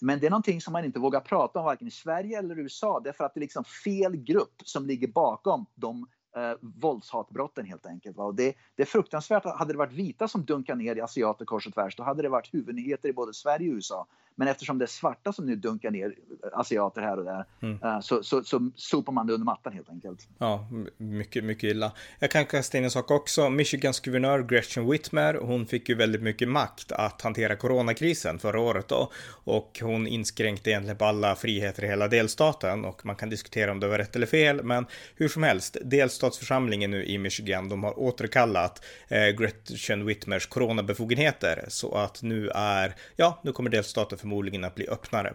Men 0.00 0.20
det 0.20 0.26
är 0.26 0.30
någonting 0.30 0.60
som 0.60 0.72
man 0.72 0.84
inte 0.84 0.98
vågar 0.98 1.20
prata 1.20 1.58
om 1.58 1.64
varken 1.64 1.88
i 1.88 1.90
Sverige 1.90 2.38
eller 2.38 2.58
USA 2.58 3.00
därför 3.04 3.24
att 3.24 3.34
det 3.34 3.38
är 3.38 3.42
liksom 3.42 3.64
fel 3.64 4.16
grupp 4.16 4.62
som 4.64 4.86
ligger 4.86 5.08
bakom 5.08 5.66
de 5.74 6.06
eh, 6.36 6.52
våldshatbrotten 6.60 7.66
helt 7.66 7.86
enkelt. 7.86 8.16
Va? 8.16 8.24
Och 8.24 8.34
det, 8.34 8.54
det 8.74 8.82
är 8.82 8.86
fruktansvärt. 8.86 9.44
Hade 9.44 9.72
det 9.72 9.78
varit 9.78 9.92
vita 9.92 10.28
som 10.28 10.44
dunkar 10.44 10.74
ner 10.74 10.96
i 10.96 11.00
asiater 11.00 11.44
kors 11.44 11.66
och 11.66 11.74
tvärs, 11.74 11.96
då 11.96 12.02
hade 12.02 12.22
det 12.22 12.28
varit 12.28 12.54
huvudnyheter 12.54 13.08
i 13.08 13.12
både 13.12 13.34
Sverige 13.34 13.70
och 13.70 13.74
USA. 13.74 14.06
Men 14.38 14.48
eftersom 14.48 14.78
det 14.78 14.84
är 14.84 14.86
svarta 14.86 15.32
som 15.32 15.46
nu 15.46 15.56
dunkar 15.56 15.90
ner 15.90 16.14
asiater 16.52 17.02
här 17.02 17.18
och 17.18 17.24
där 17.24 17.44
mm. 17.62 17.82
uh, 17.84 18.00
så, 18.00 18.22
så, 18.22 18.44
så 18.44 18.70
sopar 18.74 19.12
man 19.12 19.26
det 19.26 19.32
under 19.32 19.44
mattan 19.44 19.72
helt 19.72 19.88
enkelt. 19.88 20.28
Ja, 20.38 20.68
mycket, 20.96 21.44
mycket 21.44 21.64
illa. 21.64 21.92
Jag 22.18 22.30
kan 22.30 22.46
kasta 22.46 22.78
in 22.78 22.84
en 22.84 22.90
sak 22.90 23.10
också. 23.10 23.50
Michigans 23.50 24.00
guvernör 24.00 24.42
Gretchen 24.42 24.90
Whitmer, 24.90 25.34
hon 25.34 25.66
fick 25.66 25.88
ju 25.88 25.94
väldigt 25.94 26.22
mycket 26.22 26.48
makt 26.48 26.92
att 26.92 27.22
hantera 27.22 27.56
coronakrisen 27.56 28.38
förra 28.38 28.60
året 28.60 28.88
då. 28.88 29.10
Och 29.28 29.78
hon 29.82 30.06
inskränkte 30.06 30.70
egentligen 30.70 30.98
på 30.98 31.04
alla 31.04 31.36
friheter 31.36 31.84
i 31.84 31.86
hela 31.86 32.08
delstaten 32.08 32.84
och 32.84 33.06
man 33.06 33.16
kan 33.16 33.30
diskutera 33.30 33.72
om 33.72 33.80
det 33.80 33.88
var 33.88 33.98
rätt 33.98 34.16
eller 34.16 34.26
fel, 34.26 34.62
men 34.62 34.86
hur 35.16 35.28
som 35.28 35.42
helst, 35.42 35.76
delstatsförsamlingen 35.84 36.90
nu 36.90 37.04
i 37.04 37.18
Michigan, 37.18 37.68
de 37.68 37.84
har 37.84 37.98
återkallat 37.98 38.84
eh, 39.08 39.26
Gretchen 39.28 40.06
Whitmers 40.06 40.46
coronabefogenheter 40.46 41.64
så 41.68 41.94
att 41.94 42.22
nu 42.22 42.48
är, 42.48 42.94
ja, 43.16 43.40
nu 43.42 43.52
kommer 43.52 43.70
delstaten 43.70 44.18
för 44.18 44.27
förmodligen 44.28 44.64
att 44.64 44.74
bli 44.74 44.88
öppnare. 44.88 45.34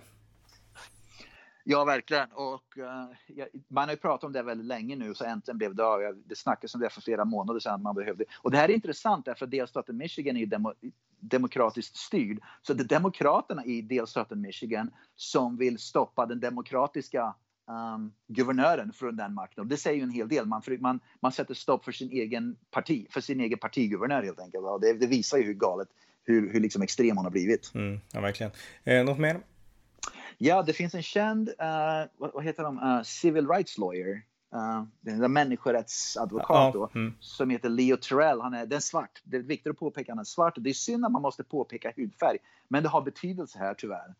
Ja, 1.63 1.85
verkligen. 1.85 2.27
Och, 2.31 2.77
uh, 2.77 3.45
man 3.67 3.83
har 3.83 3.91
ju 3.91 3.97
pratat 3.97 4.23
om 4.23 4.33
det 4.33 4.43
väldigt 4.43 4.67
länge 4.67 4.95
nu, 4.95 5.13
så 5.13 5.25
äntligen 5.25 5.57
blev 5.57 5.75
det 5.75 5.85
av. 5.85 5.99
Det 6.25 6.35
snackades 6.35 6.75
om 6.75 6.81
det 6.81 6.89
för 6.89 7.01
flera 7.01 7.25
månader 7.25 7.59
sedan. 7.59 7.81
Man 7.81 7.95
behövde. 7.95 8.25
Och 8.41 8.51
det 8.51 8.57
här 8.57 8.69
är 8.69 8.73
intressant 8.73 9.25
därför 9.25 9.45
att 9.45 9.51
delstaten 9.51 9.97
Michigan 9.97 10.37
är 10.37 10.45
demo, 10.45 10.73
demokratiskt 11.19 11.97
styrd. 11.97 12.39
Så 12.61 12.73
det 12.73 12.83
är 12.83 12.87
demokraterna 12.87 13.65
i 13.65 13.81
delstaten 13.81 14.41
Michigan 14.41 14.91
som 15.15 15.57
vill 15.57 15.79
stoppa 15.79 16.25
den 16.25 16.39
demokratiska 16.39 17.35
um, 17.67 18.13
guvernören 18.27 18.93
från 18.93 19.15
den 19.15 19.33
makten. 19.33 19.61
Och 19.61 19.67
det 19.67 19.77
säger 19.77 19.97
ju 19.97 20.03
en 20.03 20.11
hel 20.11 20.29
del. 20.29 20.45
Man, 20.45 20.61
man, 20.79 20.99
man 21.19 21.31
sätter 21.31 21.53
stopp 21.53 21.85
för 21.85 21.91
sin 21.91 22.11
egen 22.11 22.57
parti, 22.71 23.07
för 23.09 23.21
sin 23.21 23.39
egen 23.39 23.59
partiguvernör 23.59 24.23
helt 24.23 24.39
enkelt. 24.39 24.65
Och 24.65 24.81
det, 24.81 24.93
det 24.93 25.07
visar 25.07 25.37
ju 25.37 25.43
hur 25.43 25.53
galet 25.53 25.89
hur, 26.23 26.53
hur 26.53 26.59
liksom 26.59 26.81
extrem 26.81 27.17
hon 27.17 27.25
har 27.25 27.31
blivit. 27.31 27.71
Mm, 27.73 27.99
ja, 28.13 28.21
verkligen. 28.21 28.51
Eh, 28.83 29.03
något 29.03 29.19
mer? 29.19 29.39
Ja, 30.37 30.63
det 30.63 30.73
finns 30.73 30.95
en 30.95 31.03
känd, 31.03 31.49
uh, 31.49 32.09
vad, 32.17 32.33
vad, 32.33 32.43
heter 32.43 32.63
de, 32.63 32.79
uh, 32.79 33.03
civil 33.03 33.47
rights 33.47 33.77
lawyer. 33.77 34.21
Uh, 34.55 34.83
en 35.05 35.33
människorättsadvokat 35.33 36.73
då, 36.73 36.89
mm. 36.95 37.13
som 37.19 37.49
heter 37.49 37.69
Leo 37.69 37.97
Terrell. 37.97 38.41
Han 38.41 38.53
är, 38.53 38.65
den 38.65 38.81
svart. 38.81 39.21
Det 39.23 39.37
är 39.37 39.41
viktigt 39.41 39.71
att 39.71 39.77
påpeka 39.77 40.11
att 40.11 40.15
han 40.15 40.19
är 40.19 40.23
svart. 40.23 40.53
Det 40.57 40.69
är 40.69 40.73
synd 40.73 41.05
att 41.05 41.11
man 41.11 41.21
måste 41.21 41.43
påpeka 41.43 41.93
hudfärg, 41.95 42.37
men 42.67 42.83
det 42.83 42.89
har 42.89 43.01
betydelse 43.01 43.59
här 43.59 43.73
tyvärr. 43.73 44.15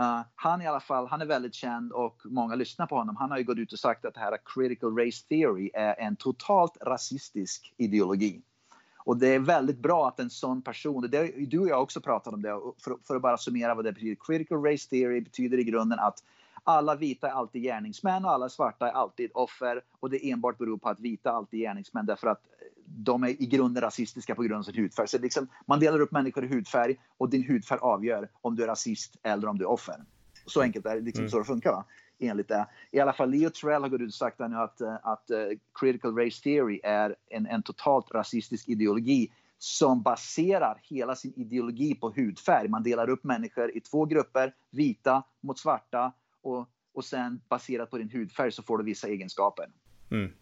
Uh, 0.00 0.20
han 0.34 0.62
i 0.62 0.66
alla 0.66 0.80
fall, 0.80 1.06
han 1.06 1.20
är 1.20 1.26
väldigt 1.26 1.54
känd 1.54 1.92
och 1.92 2.20
många 2.24 2.54
lyssnar 2.54 2.86
på 2.86 2.96
honom. 2.96 3.16
Han 3.16 3.30
har 3.30 3.38
ju 3.38 3.44
gått 3.44 3.58
ut 3.58 3.72
och 3.72 3.78
sagt 3.78 4.04
att 4.04 4.14
det 4.14 4.20
här 4.20 4.38
critical 4.44 4.98
race 4.98 5.26
theory 5.28 5.70
är 5.74 6.00
en 6.00 6.16
totalt 6.16 6.76
rasistisk 6.80 7.74
ideologi. 7.76 8.42
Och 9.06 9.16
det 9.16 9.34
är 9.34 9.38
väldigt 9.38 9.78
bra 9.78 10.08
att 10.08 10.20
en 10.20 10.30
sån 10.30 10.62
person, 10.62 11.10
det, 11.10 11.46
du 11.46 11.58
och 11.58 11.68
jag 11.68 11.82
också 11.82 12.00
pratat 12.00 12.34
om 12.34 12.42
det, 12.42 12.60
för, 12.84 12.96
för 13.04 13.16
att 13.16 13.22
bara 13.22 13.38
summera 13.38 13.74
vad 13.74 13.84
det 13.84 13.92
betyder. 13.92 14.16
Critical 14.26 14.62
race 14.64 14.90
theory 14.90 15.20
betyder 15.20 15.58
i 15.58 15.64
grunden 15.64 15.98
att 15.98 16.18
alla 16.64 16.94
vita 16.94 17.28
är 17.28 17.32
alltid 17.32 17.62
gärningsmän 17.62 18.24
och 18.24 18.30
alla 18.30 18.48
svarta 18.48 18.88
är 18.88 18.92
alltid 18.92 19.30
offer. 19.34 19.82
Och 20.00 20.10
det 20.10 20.30
enbart 20.30 20.58
beror 20.58 20.78
på 20.78 20.88
att 20.88 21.00
vita 21.00 21.30
alltid 21.30 21.60
är 21.60 21.64
gärningsmän 21.64 22.06
därför 22.06 22.28
att 22.28 22.40
de 22.86 23.22
är 23.22 23.28
i 23.28 23.46
grunden 23.46 23.82
rasistiska 23.82 24.34
på 24.34 24.42
grund 24.42 24.58
av 24.58 24.62
sin 24.62 24.82
hudfärg. 24.82 25.08
Så 25.08 25.18
liksom, 25.18 25.48
man 25.66 25.80
delar 25.80 26.00
upp 26.00 26.12
människor 26.12 26.44
i 26.44 26.48
hudfärg 26.48 26.96
och 27.18 27.30
din 27.30 27.44
hudfärg 27.48 27.78
avgör 27.82 28.28
om 28.40 28.56
du 28.56 28.62
är 28.62 28.66
rasist 28.66 29.16
eller 29.22 29.48
om 29.48 29.58
du 29.58 29.64
är 29.64 29.70
offer. 29.70 29.96
Så 30.46 30.62
enkelt 30.62 30.86
är 30.86 30.94
det, 30.94 31.00
liksom 31.00 31.22
mm. 31.22 31.30
så 31.30 31.38
det 31.38 31.44
funkar. 31.44 31.70
Va? 31.70 31.84
Enligt 32.18 32.48
det. 32.48 32.66
I 32.90 33.00
alla 33.00 33.12
fall 33.12 33.30
Leo 33.30 33.50
Terrell 33.50 33.82
har 33.82 33.88
gått 33.88 34.00
ut 34.00 34.08
och 34.08 34.14
sagt 34.14 34.38
nu 34.38 34.56
att, 34.56 34.80
eh, 34.80 34.96
att 35.02 35.30
uh, 35.30 35.58
critical 35.80 36.16
race 36.18 36.42
theory 36.42 36.80
är 36.84 37.16
en, 37.30 37.46
en 37.46 37.62
totalt 37.62 38.14
rasistisk 38.14 38.68
ideologi 38.68 39.32
som 39.58 40.02
baserar 40.02 40.80
hela 40.82 41.16
sin 41.16 41.32
ideologi 41.36 41.94
på 41.94 42.10
hudfärg. 42.10 42.68
Man 42.68 42.82
delar 42.82 43.10
upp 43.10 43.24
människor 43.24 43.76
i 43.76 43.80
två 43.80 44.04
grupper, 44.04 44.54
vita 44.70 45.22
mot 45.40 45.58
svarta 45.58 46.12
och, 46.42 46.68
och 46.94 47.04
sen 47.04 47.40
baserat 47.48 47.90
på 47.90 47.98
din 47.98 48.10
hudfärg 48.10 48.52
så 48.52 48.62
får 48.62 48.78
du 48.78 48.84
vissa 48.84 49.08
egenskaper. 49.08 49.66
Mm. 50.10 50.32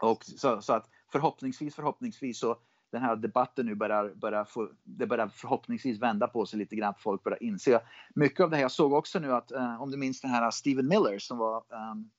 Och 0.00 0.24
så, 0.24 0.62
så, 0.62 0.72
att 0.72 0.88
förhoppningsvis, 1.12 1.74
förhoppningsvis 1.74 2.38
så 2.38 2.58
den 2.90 3.02
här 3.02 3.16
debatten 3.16 3.66
nu 3.66 3.74
börjar, 3.74 4.14
börjar, 4.14 4.44
få, 4.44 4.68
det 4.84 5.06
börjar 5.06 5.28
förhoppningsvis 5.28 5.98
vända 5.98 6.28
på 6.28 6.46
sig 6.46 6.58
lite 6.58 6.76
grann. 6.76 6.94
Folk 6.98 7.22
börjar 7.22 7.42
inse 7.42 7.80
mycket 8.14 8.40
av 8.40 8.50
det 8.50 8.56
här. 8.56 8.62
Jag 8.62 8.72
såg 8.72 8.92
också 8.92 9.18
nu 9.18 9.32
att 9.32 9.52
eh, 9.52 9.82
om 9.82 9.90
du 9.90 9.96
minns 9.96 10.20
den 10.20 10.30
här 10.30 10.50
Steven 10.50 10.88
Miller 10.88 11.18
som 11.18 11.38
var, 11.38 11.64
ehm, 11.72 12.10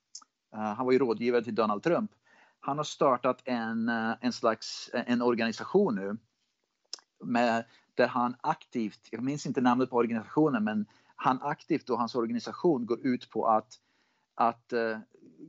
eh, 0.54 0.74
han 0.74 0.86
var 0.86 0.92
ju 0.92 0.98
rådgivare 0.98 1.44
till 1.44 1.54
Donald 1.54 1.82
Trump. 1.82 2.10
Han 2.60 2.76
har 2.76 2.84
startat 2.84 3.42
en, 3.44 3.88
eh, 3.88 4.14
en 4.20 4.32
slags 4.32 4.90
eh, 4.94 5.02
en 5.06 5.22
organisation 5.22 5.94
nu 5.94 6.16
med, 7.24 7.64
där 7.94 8.06
han 8.06 8.36
aktivt, 8.40 9.08
jag 9.10 9.22
minns 9.22 9.46
inte 9.46 9.60
namnet 9.60 9.90
på 9.90 9.96
organisationen, 9.96 10.64
men 10.64 10.86
han 11.16 11.42
aktivt 11.42 11.90
och 11.90 11.98
hans 11.98 12.14
organisation 12.14 12.86
går 12.86 13.06
ut 13.06 13.30
på 13.30 13.46
att, 13.46 13.74
att 14.34 14.72
eh, 14.72 14.98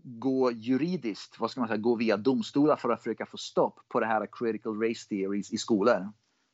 gå 0.04 0.52
juridiskt, 0.52 1.40
vad 1.40 1.52
ska 1.52 1.62
man 1.62 1.68
säga, 1.68 1.78
gå 1.78 1.96
via 1.96 2.18
domstolar 2.18 2.76
för 2.76 2.90
att 2.90 3.04
försöka 3.04 3.26
få 3.26 3.38
stopp 3.38 3.80
på 3.90 4.00
det 4.00 4.06
här 4.06 4.28
critical 4.32 4.82
race 4.82 5.08
theories 5.10 5.52
i 5.52 5.58
skolor. 5.58 6.10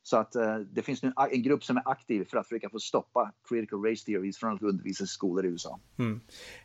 Så 0.08 0.16
att 0.16 0.34
eh, 0.34 0.56
det 0.56 0.82
finns 0.82 1.02
nu 1.02 1.12
en 1.32 1.42
grupp 1.42 1.64
som 1.64 1.76
är 1.76 1.82
aktiv 1.84 2.24
för 2.30 2.38
att 2.38 2.48
försöka 2.48 2.68
få 2.68 2.78
stoppa 2.78 3.32
critical 3.48 3.84
race 3.84 4.04
theories 4.04 4.38
från 4.38 4.54
att 4.54 4.62
undervisas 4.62 5.10
i 5.10 5.12
skolor 5.12 5.46
i 5.46 5.48
USA. 5.48 5.80
Mm. 5.98 6.20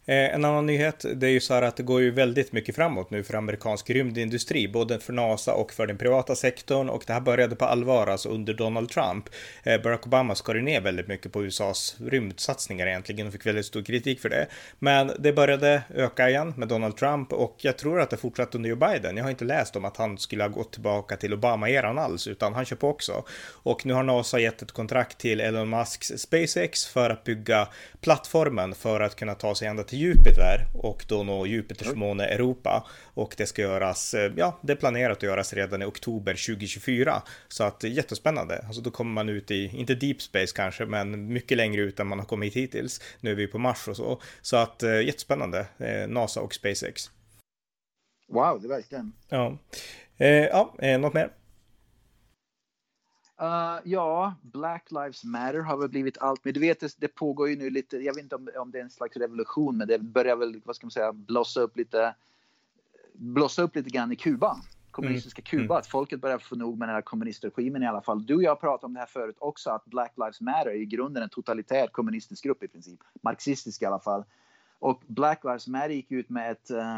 Eh, 0.06 0.36
en 0.36 0.45
annan 0.45 0.65
nyhet, 0.65 1.06
det 1.15 1.27
är 1.27 1.32
ju 1.32 1.39
så 1.39 1.53
här 1.53 1.62
att 1.62 1.75
det 1.75 1.84
går 1.84 2.01
ju 2.01 2.12
väldigt 2.12 2.51
mycket 2.51 2.75
framåt 2.75 3.12
nu 3.12 3.23
för 3.23 3.34
amerikansk 3.34 3.89
rymdindustri, 3.89 4.67
både 4.67 4.99
för 4.99 5.13
NASA 5.13 5.53
och 5.53 5.73
för 5.73 5.88
den 5.88 5.97
privata 5.97 6.36
sektorn 6.36 6.89
och 6.89 7.03
det 7.08 7.13
här 7.13 7.21
började 7.21 7.56
på 7.56 7.65
allvar 7.65 8.08
alltså 8.08 8.29
under 8.29 8.53
Donald 8.53 8.89
Trump. 8.89 9.29
Eh, 9.63 9.82
Barack 9.82 10.08
Obama 10.08 10.36
skar 10.36 10.56
ner 10.56 10.82
väldigt 10.82 11.08
mycket 11.08 11.32
på 11.32 11.43
USAs 11.43 11.95
rymdsatsningar 11.99 12.88
egentligen 12.88 13.27
och 13.27 13.34
fick 13.34 13.45
väldigt 13.45 13.65
stor 13.65 13.82
kritik 13.82 14.21
för 14.21 14.29
det. 14.29 14.47
Men 14.79 15.12
det 15.19 15.34
började 15.34 15.84
öka 15.89 16.29
igen 16.29 16.53
med 16.58 16.67
Donald 16.67 16.97
Trump 16.97 17.34
och 17.34 17.56
jag 17.58 17.77
tror 17.77 18.01
att 18.01 18.10
det 18.10 18.17
fortsatte 18.17 18.58
under 18.58 18.69
Joe 18.69 18.77
Biden. 18.77 19.17
Jag 19.17 19.23
har 19.23 19.32
inte 19.32 19.45
läst 19.45 19.75
om 19.75 19.86
att 19.86 19.97
han 19.97 20.17
skulle 20.17 20.43
ha 20.43 20.49
gått 20.49 20.71
tillbaka 20.71 21.15
till 21.15 21.34
Obama-eran 21.34 21.97
alls, 21.97 22.27
utan 22.27 22.53
han 22.53 22.65
kör 22.65 22.75
på 22.75 22.89
också. 22.89 23.23
Och 23.63 23.85
nu 23.85 23.93
har 23.93 24.03
NASA 24.03 24.39
gett 24.39 24.61
ett 24.61 24.71
kontrakt 24.71 25.17
till 25.17 25.39
Elon 25.39 25.69
Musks 25.69 26.07
SpaceX 26.17 26.85
för 26.85 27.09
att 27.09 27.23
bygga 27.23 27.67
plattformen 28.01 28.75
för 28.75 29.01
att 29.01 29.15
kunna 29.15 29.35
ta 29.35 29.55
sig 29.55 29.67
ända 29.67 29.83
till 29.83 29.99
Jupiter 29.99 30.67
och 30.73 31.05
då 31.07 31.23
nå 31.23 31.45
Jupiters 31.45 31.93
måne 31.95 32.25
Europa. 32.25 32.87
Och 33.13 33.33
det 33.37 33.45
ska 33.45 33.61
göras, 33.61 34.13
eh, 34.13 34.31
ja, 34.35 34.59
det 34.61 34.73
är 34.73 34.77
planerat 34.77 35.17
att 35.17 35.23
göras 35.23 35.53
redan 35.53 35.81
i 35.81 35.85
oktober 35.85 36.33
2024. 36.33 37.21
Så 37.47 37.63
att 37.63 37.83
jättespännande. 37.83 38.63
Alltså 38.67 38.81
då 38.81 38.91
kommer 38.91 39.11
man 39.11 39.29
ut 39.29 39.51
i, 39.51 39.71
inte 39.77 39.95
deep 39.95 40.21
space 40.21 40.55
kanske, 40.55 40.85
men 40.85 41.33
mycket 41.33 41.57
längre 41.57 41.81
ut 41.81 41.99
än 41.99 42.07
man 42.07 42.19
har 42.19 42.25
kommit 42.25 42.53
hittills. 42.53 43.01
Nu 43.19 43.31
är 43.31 43.35
vi 43.35 43.47
på 43.47 43.57
Mars 43.57 43.87
och 43.87 43.97
så. 43.97 44.21
Så 44.41 44.57
att 44.57 44.83
eh, 44.83 45.01
jättespännande, 45.01 45.65
eh, 45.77 46.07
NASA 46.07 46.41
och 46.41 46.53
SpaceX. 46.53 47.11
Wow, 48.27 48.61
det 48.61 48.67
är 48.67 48.69
verkligen. 48.69 49.13
Ja, 49.29 49.57
eh, 50.17 50.27
ja 50.27 50.73
eh, 50.79 50.99
något 50.99 51.13
mer? 51.13 51.29
Uh, 53.43 53.79
ja, 53.84 54.36
Black 54.41 54.91
Lives 54.91 55.23
Matter 55.23 55.60
har 55.60 55.77
väl 55.77 55.89
blivit 55.89 56.17
allt, 56.17 56.45
men 56.45 56.53
du 56.53 56.60
vet, 56.60 56.79
det, 56.79 56.95
det 56.97 57.08
pågår 57.08 57.49
ju 57.49 57.56
nu 57.56 57.69
lite, 57.69 57.97
jag 57.97 58.13
vet 58.13 58.23
inte 58.23 58.36
om, 58.36 58.49
om 58.58 58.71
det 58.71 58.79
är 58.79 58.84
en 58.84 58.89
slags 58.89 59.17
revolution, 59.17 59.77
men 59.77 59.88
det 59.88 59.99
börjar 59.99 60.36
väl, 60.36 60.62
vad 60.65 60.75
ska 60.75 60.86
man 60.86 60.91
säga, 60.91 61.13
blossa 61.13 61.62
upp 61.62 61.77
lite, 61.77 62.15
blossa 63.13 63.62
upp 63.62 63.75
lite 63.75 63.89
grann 63.89 64.12
i 64.12 64.15
Kuba, 64.15 64.58
kommunistiska 64.91 65.41
mm. 65.41 65.49
Kuba, 65.49 65.73
mm. 65.73 65.79
att 65.79 65.88
folket 65.88 66.21
börjar 66.21 66.38
få 66.38 66.56
nog 66.56 66.77
med 66.77 66.88
den 66.88 66.95
här 66.95 67.01
kommunistregimen 67.01 67.84
i 67.84 67.88
alla 67.88 68.01
fall. 68.01 68.25
Du 68.25 68.36
och 68.36 68.43
jag 68.43 68.60
pratade 68.60 68.86
om 68.86 68.93
det 68.93 68.99
här 68.99 69.08
förut 69.08 69.38
också, 69.39 69.69
att 69.69 69.86
Black 69.86 70.13
Lives 70.17 70.41
Matter 70.41 70.69
är 70.69 70.75
i 70.75 70.86
grunden 70.86 71.23
en 71.23 71.29
totalitär 71.29 71.88
kommunistisk 71.88 72.43
grupp 72.43 72.63
i 72.63 72.67
princip, 72.67 72.99
marxistisk 73.21 73.82
i 73.82 73.86
alla 73.86 73.99
fall. 73.99 74.23
Och 74.79 75.01
Black 75.08 75.43
Lives 75.43 75.67
Matter 75.67 75.89
gick 75.89 76.12
ut 76.12 76.29
med 76.29 76.51
ett, 76.51 76.71
uh, 76.71 76.97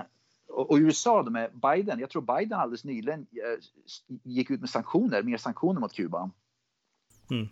och, 0.49 0.71
och 0.71 0.77
USA 0.77 1.23
då 1.23 1.31
med 1.31 1.51
Biden, 1.53 1.99
jag 1.99 2.10
tror 2.10 2.21
Biden 2.21 2.60
alldeles 2.60 2.84
nyligen 2.84 3.19
uh, 3.19 4.15
gick 4.23 4.51
ut 4.51 4.60
med 4.60 4.69
sanktioner, 4.69 5.23
mer 5.23 5.38
sanktioner 5.38 5.81
mot 5.81 5.93
Kuba. 5.93 6.29
Mm. 7.31 7.47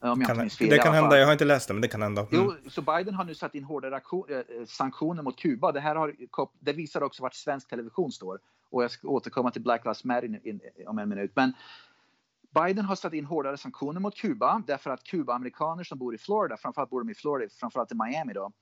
Om 0.00 0.20
jag 0.20 0.28
kan, 0.28 0.38
minns 0.38 0.56
fel, 0.56 0.68
det 0.68 0.78
kan 0.78 0.94
hända, 0.94 1.18
jag 1.18 1.26
har 1.26 1.32
inte 1.32 1.44
läst 1.44 1.68
det, 1.68 1.74
men 1.74 1.80
det 1.80 1.88
kan 1.88 2.02
hända. 2.02 2.20
Mm. 2.20 2.28
Jo, 2.32 2.70
så 2.70 2.82
Biden 2.82 3.14
har 3.14 3.24
nu 3.24 3.34
satt 3.34 3.54
in 3.54 3.64
hårdare 3.64 4.00
eh, 4.28 4.66
sanktioner 4.66 5.22
mot 5.22 5.36
Kuba. 5.36 5.72
Det, 5.72 5.80
här 5.80 5.94
har, 5.94 6.14
det 6.60 6.72
visar 6.72 7.02
också 7.02 7.22
vart 7.22 7.34
svensk 7.34 7.68
television 7.68 8.12
står. 8.12 8.38
Och 8.70 8.84
jag 8.84 8.90
ska 8.90 9.08
återkomma 9.08 9.50
till 9.50 9.62
Black 9.62 9.84
Lives 9.84 10.04
Matter 10.04 10.40
om 10.86 10.98
en 10.98 11.08
minut. 11.08 11.32
Men 11.34 11.52
Biden 12.54 12.84
har 12.84 12.94
satt 12.94 13.12
in 13.12 13.24
hårdare 13.24 13.56
sanktioner 13.56 14.00
mot 14.00 14.16
Kuba 14.16 14.62
därför 14.66 14.90
att 14.90 15.04
Kuba-amerikaner 15.04 15.84
som 15.84 15.98
bor 15.98 16.14
i 16.14 16.18
Florida, 16.18 16.56
framförallt 16.56 16.90
bor 16.90 17.00
de 17.00 17.10
i 17.10 17.14
Florida, 17.14 17.50
framförallt 17.60 17.92
i 17.92 17.94
Miami 17.94 18.32
då, 18.32 18.52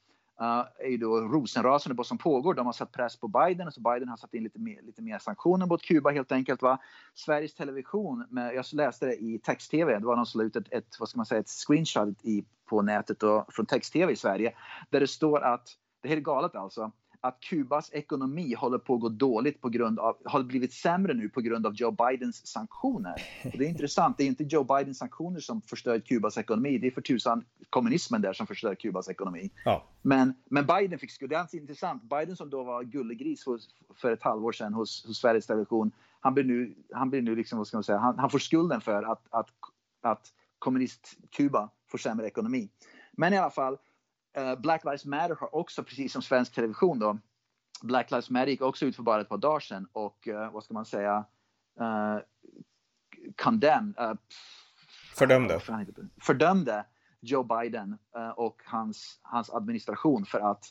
Eh, 0.41 0.65
är 0.79 0.89
ju 0.89 0.97
då 0.97 1.21
rosenrasande 1.21 1.95
på 1.95 2.01
vad 2.01 2.07
som 2.07 2.19
pågår. 2.19 2.55
De 2.55 2.67
har 2.67 2.73
satt 2.73 2.93
press 2.93 3.17
på 3.17 3.29
Biden, 3.29 3.73
så 3.73 3.81
Biden 3.81 4.09
har 4.09 4.17
satt 4.17 4.35
in 4.35 4.43
lite 4.43 4.59
mer, 4.59 4.83
lite 4.83 5.03
mer 5.03 5.19
sanktioner 5.19 5.67
mot 5.67 5.83
Kuba 5.83 6.11
helt 6.11 6.33
enkelt. 6.33 6.63
Va? 6.63 6.79
Sveriges 7.15 7.55
Television, 7.55 8.25
med, 8.31 8.55
jag 8.55 8.65
läste 8.73 9.07
det 9.07 9.15
i 9.15 9.39
text-tv, 9.39 9.99
det 9.99 10.07
var 10.07 10.17
någon 10.17 10.27
som 10.27 10.41
la 10.41 10.47
ut 10.47 10.57
ett, 10.57 10.73
ett, 10.73 10.97
vad 11.01 11.09
ska 11.09 11.17
man 11.17 11.27
säga, 11.27 11.41
ett 11.41 11.49
screenshot 11.49 12.25
i, 12.25 12.45
på 12.65 12.83
nätet 12.83 13.21
då, 13.21 13.47
från 13.49 13.67
text-tv 13.67 14.13
i 14.13 14.17
Sverige, 14.17 14.55
där 14.91 15.01
det 15.01 15.09
står 15.09 15.41
att, 15.41 15.69
det 16.03 16.09
här 16.09 16.17
är 16.17 16.21
galet 16.21 16.55
alltså, 16.55 16.93
att 17.25 17.41
Kubas 17.41 17.91
ekonomi 17.93 18.55
håller 18.55 18.79
på 18.79 18.95
att 18.95 19.01
gå 19.01 19.09
dåligt 19.09 19.61
på 19.61 19.69
grund 19.69 19.99
av, 19.99 20.17
har 20.25 20.43
blivit 20.43 20.73
sämre 20.73 21.15
nu 21.15 21.29
på 21.29 21.41
grund 21.41 21.67
av 21.67 21.75
Joe 21.75 21.91
Bidens 21.91 22.47
sanktioner. 22.47 23.15
Och 23.45 23.59
det 23.59 23.65
är 23.65 23.69
intressant, 23.69 24.19
det 24.19 24.25
är 24.25 24.27
inte 24.27 24.45
Joe 24.45 24.65
Bidens 24.65 24.99
sanktioner 24.99 25.41
som 25.41 25.63
förstör 25.63 25.99
Kubas 25.99 26.39
ekonomi, 26.39 26.79
det 26.79 26.87
är 26.87 26.91
för 26.91 27.01
tusan 27.01 27.45
kommunismen 27.71 28.23
där 28.23 28.33
som 28.33 28.47
förstör 28.47 28.75
Kubas 28.75 29.09
ekonomi. 29.09 29.51
Ja. 29.65 29.85
Men, 30.03 30.35
men 30.51 30.67
Biden 30.67 30.99
fick 30.99 31.11
skuld, 31.11 31.31
det 31.31 31.37
är 31.37 31.57
intressant, 31.57 32.03
Biden 32.03 32.37
som 32.37 32.51
då 32.51 32.63
var 32.63 32.83
gullegris 32.83 33.47
hos, 33.47 33.69
för 33.95 34.13
ett 34.13 34.23
halvår 34.23 34.53
sedan 34.53 34.75
hos, 34.75 35.07
hos 35.07 35.19
Sveriges 35.19 35.47
Television, 35.47 35.93
han 36.21 36.35
blir 36.35 36.45
nu, 36.45 36.75
han 36.93 37.11
blir 37.11 37.23
nu 37.23 37.37
liksom, 37.37 37.59
vad 37.59 37.67
ska 37.67 37.77
man 37.77 37.85
säga, 37.85 37.99
han, 37.99 38.19
han 38.19 38.31
får 38.31 38.39
skulden 38.39 38.81
för 38.81 39.03
att, 39.03 39.27
att, 39.31 39.49
att 40.03 40.33
kommunist-Kuba 40.59 41.69
får 41.91 41.99
sämre 41.99 42.27
ekonomi. 42.27 42.69
Men 43.13 43.33
i 43.33 43.39
alla 43.39 43.51
fall, 43.51 43.79
Black 44.59 44.85
Lives 44.85 45.05
Matter 45.05 45.37
har 45.41 45.55
också, 45.55 45.85
precis 45.85 46.13
som 46.13 46.23
svensk 46.23 46.55
television 46.55 46.99
då, 46.99 47.19
Black 47.83 48.11
Lives 48.11 48.31
Matter 48.31 48.47
gick 48.47 48.63
också 48.63 48.87
ut 48.87 48.97
för 48.97 49.03
bara 49.03 49.21
ett 49.21 49.29
par 49.29 49.39
dagar 49.39 49.61
sedan 49.61 49.89
och 49.93 50.29
uh, 50.29 50.53
vad 50.53 50.65
ska 50.65 50.75
man 50.75 50.85
säga, 50.85 51.25
uh, 51.81 52.19
condemn, 53.37 53.95
uh, 54.01 54.15
fördömde. 55.15 55.61
fördömde 56.21 56.87
Joe 57.21 57.43
Biden 57.43 57.99
uh, 58.17 58.29
och 58.29 58.63
hans, 58.65 59.21
hans 59.23 59.51
administration 59.51 60.25
för 60.25 60.41
att, 60.41 60.65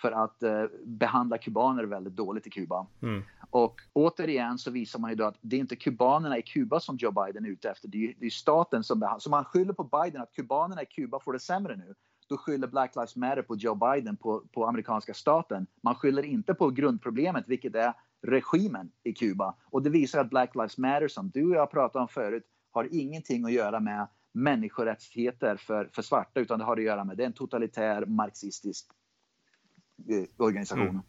för 0.00 0.12
att 0.12 0.42
behandla 0.84 1.38
kubaner 1.38 1.84
väldigt 1.84 2.16
dåligt 2.16 2.46
i 2.46 2.50
Kuba. 2.50 2.86
Mm. 3.02 3.22
Och 3.50 3.80
återigen 3.92 4.58
så 4.58 4.70
visar 4.70 4.98
man 4.98 5.10
ju 5.10 5.16
då 5.16 5.24
att 5.24 5.38
det 5.40 5.56
är 5.56 5.60
inte 5.60 5.76
kubanerna 5.76 6.38
i 6.38 6.42
Kuba 6.42 6.80
som 6.80 6.96
Joe 6.96 7.10
Biden 7.10 7.44
är 7.44 7.48
ute 7.48 7.70
efter, 7.70 7.88
det 7.88 8.04
är, 8.04 8.14
det 8.18 8.26
är 8.26 8.30
staten 8.30 8.84
som 8.84 9.00
behandlar. 9.00 9.18
Så 9.18 9.30
man 9.30 9.44
skyller 9.44 9.72
på 9.72 9.84
Biden 9.84 10.22
att 10.22 10.32
kubanerna 10.32 10.82
i 10.82 10.86
Kuba 10.86 11.20
får 11.20 11.32
det 11.32 11.40
sämre 11.40 11.76
nu 11.76 11.94
då 12.28 12.36
skyller 12.36 12.68
Black 12.68 12.96
Lives 12.96 13.16
Matter 13.16 13.42
på 13.42 13.56
Joe 13.56 13.74
Biden, 13.74 14.16
på, 14.16 14.42
på 14.52 14.66
amerikanska 14.66 15.14
staten. 15.14 15.66
Man 15.82 15.94
skyller 15.94 16.22
inte 16.22 16.54
på 16.54 16.70
grundproblemet, 16.70 17.44
vilket 17.46 17.74
är 17.74 17.92
regimen 18.22 18.90
i 19.02 19.12
Kuba. 19.12 19.54
Och 19.70 19.82
det 19.82 19.90
visar 19.90 20.20
att 20.20 20.30
Black 20.30 20.54
Lives 20.54 20.78
Matter, 20.78 21.08
som 21.08 21.30
du 21.30 21.44
och 21.44 21.56
jag 21.56 21.70
pratade 21.70 22.02
om 22.02 22.08
förut, 22.08 22.44
har 22.70 22.88
ingenting 22.90 23.44
att 23.44 23.52
göra 23.52 23.80
med 23.80 24.08
människorättigheter 24.32 25.56
för, 25.56 25.90
för 25.92 26.02
svarta, 26.02 26.40
utan 26.40 26.58
det 26.58 26.64
har 26.64 26.76
att 26.76 26.82
göra 26.82 27.04
med 27.04 27.16
det 27.16 27.22
är 27.22 27.26
en 27.26 27.32
totalitär 27.32 28.06
marxistisk 28.06 28.86
eh, 30.08 30.24
organisation. 30.36 30.88
Mm. 30.88 31.02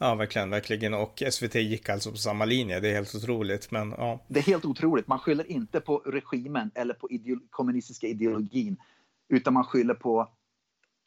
Ja, 0.00 0.14
verkligen, 0.14 0.50
verkligen. 0.50 0.94
Och 0.94 1.22
SVT 1.30 1.54
gick 1.54 1.88
alltså 1.88 2.10
på 2.10 2.16
samma 2.16 2.44
linje. 2.44 2.80
Det 2.80 2.88
är 2.88 2.94
helt 2.94 3.14
otroligt. 3.14 3.70
Men, 3.70 3.90
ja. 3.90 4.24
Det 4.28 4.40
är 4.40 4.44
helt 4.44 4.64
otroligt. 4.64 5.08
Man 5.08 5.18
skyller 5.18 5.50
inte 5.50 5.80
på 5.80 5.98
regimen 5.98 6.70
eller 6.74 6.94
på 6.94 7.10
ideolo 7.10 7.40
kommunistiska 7.50 8.06
ideologin, 8.06 8.76
utan 9.28 9.54
man 9.54 9.64
skyller 9.64 9.94
på 9.94 10.28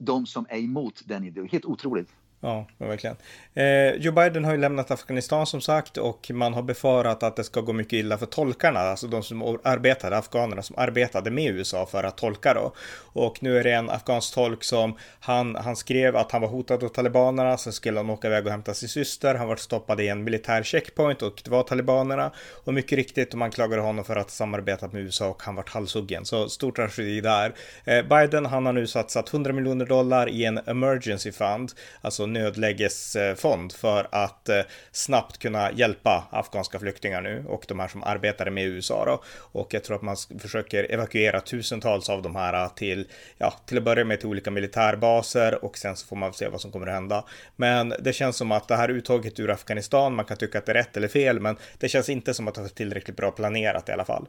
de 0.02 0.26
som 0.26 0.46
är 0.50 0.58
emot 0.58 1.02
den 1.06 1.24
ideologin. 1.24 1.52
Helt 1.52 1.66
otroligt. 1.66 2.10
Ja, 2.44 2.68
verkligen. 2.78 3.16
Eh, 3.54 3.96
Joe 3.96 4.12
Biden 4.12 4.46
har 4.46 4.52
ju 4.52 4.58
lämnat 4.58 4.92
Afghanistan 4.92 5.46
som 5.46 5.62
sagt 5.62 5.98
och 5.98 6.32
man 6.34 6.54
har 6.54 6.62
befarat 6.62 7.24
att 7.24 7.36
det 7.36 7.44
ska 7.44 7.62
gå 7.62 7.74
mycket 7.74 7.94
illa 7.94 8.18
för 8.18 8.26
tolkarna, 8.26 8.80
alltså 8.80 9.08
de 9.08 9.24
som 9.24 9.60
arbetade, 9.64 10.18
afghanerna 10.18 10.62
som 10.62 10.76
arbetade 10.80 11.32
med 11.32 11.56
USA 11.56 11.86
för 11.86 12.04
att 12.04 12.18
tolka 12.18 12.54
då. 12.54 12.74
Och 13.14 13.44
nu 13.44 13.58
är 13.58 13.64
det 13.64 13.72
en 13.72 13.90
afghansk 13.90 14.34
tolk 14.34 14.64
som 14.64 14.98
han, 15.20 15.56
han 15.56 15.76
skrev 15.76 16.16
att 16.16 16.32
han 16.32 16.42
var 16.42 16.50
hotad 16.50 16.84
av 16.84 16.88
talibanerna, 16.88 17.58
sen 17.58 17.74
skulle 17.74 18.00
han 18.00 18.10
åka 18.10 18.28
iväg 18.28 18.46
och 18.46 18.52
hämta 18.52 18.74
sin 18.74 18.90
syster, 18.90 19.36
han 19.36 19.48
var 19.48 19.56
stoppad 19.56 20.02
i 20.02 20.08
en 20.08 20.24
militär 20.24 20.64
checkpoint 20.64 21.22
och 21.22 21.42
det 21.46 21.52
var 21.52 21.64
talibanerna. 21.64 22.32
Och 22.64 22.74
mycket 22.74 22.96
riktigt, 22.96 23.34
man 23.34 23.52
klagade 23.52 23.82
honom 23.82 24.06
för 24.06 24.16
att 24.16 24.26
ha 24.26 24.30
samarbetat 24.30 24.94
med 24.94 25.02
USA 25.02 25.28
och 25.28 25.44
han 25.44 25.56
vart 25.56 25.70
halshuggen. 25.70 26.26
Så 26.26 26.50
stor 26.50 26.72
tragedi 26.72 27.22
där. 27.22 27.54
Eh, 27.86 28.06
Biden, 28.06 28.46
han 28.46 28.66
har 28.66 28.74
nu 28.74 28.88
satsat 28.88 29.34
100 29.34 29.54
miljoner 29.54 29.86
dollar 29.86 30.30
i 30.30 30.46
en 30.46 30.58
emergency 30.58 31.32
fund, 31.32 31.72
alltså 32.02 32.31
nödlägesfond 32.34 33.74
för 33.74 34.08
att 34.12 34.50
eh, 34.50 34.62
snabbt 34.92 35.38
kunna 35.38 35.72
hjälpa 35.72 36.28
afghanska 36.32 36.80
flyktingar 36.80 37.22
nu 37.22 37.44
och 37.48 37.66
de 37.68 37.80
här 37.80 37.88
som 37.88 38.04
arbetade 38.04 38.52
med 38.52 38.66
USA 38.66 39.06
då. 39.06 39.24
Och 39.38 39.74
jag 39.74 39.84
tror 39.84 39.96
att 39.96 40.02
man 40.02 40.16
försöker 40.40 40.92
evakuera 40.92 41.42
tusentals 41.42 42.10
av 42.10 42.22
de 42.22 42.36
här 42.36 42.54
eh, 42.54 42.74
till, 42.74 43.08
ja, 43.38 43.54
till 43.66 43.78
att 43.78 43.84
börja 43.84 44.06
med 44.06 44.20
till 44.20 44.30
olika 44.30 44.52
militärbaser 44.52 45.66
och 45.66 45.78
sen 45.78 45.96
så 45.96 46.08
får 46.08 46.16
man 46.16 46.34
se 46.34 46.48
vad 46.48 46.62
som 46.62 46.72
kommer 46.72 46.88
att 46.88 46.94
hända. 46.94 47.26
Men 47.56 47.94
det 48.00 48.14
känns 48.14 48.38
som 48.38 48.52
att 48.52 48.68
det 48.68 48.76
här 48.76 48.90
uttaget 48.90 49.40
ur 49.40 49.50
Afghanistan, 49.50 50.16
man 50.16 50.26
kan 50.26 50.38
tycka 50.38 50.58
att 50.58 50.66
det 50.66 50.72
är 50.72 50.74
rätt 50.74 50.98
eller 50.98 51.08
fel, 51.08 51.40
men 51.40 51.58
det 51.78 51.90
känns 51.90 52.10
inte 52.10 52.34
som 52.34 52.48
att 52.48 52.56
det 52.56 52.62
är 52.62 52.68
tillräckligt 52.68 53.18
bra 53.18 53.32
planerat 53.32 53.90
i 53.90 53.92
alla 53.92 54.06
fall. 54.06 54.28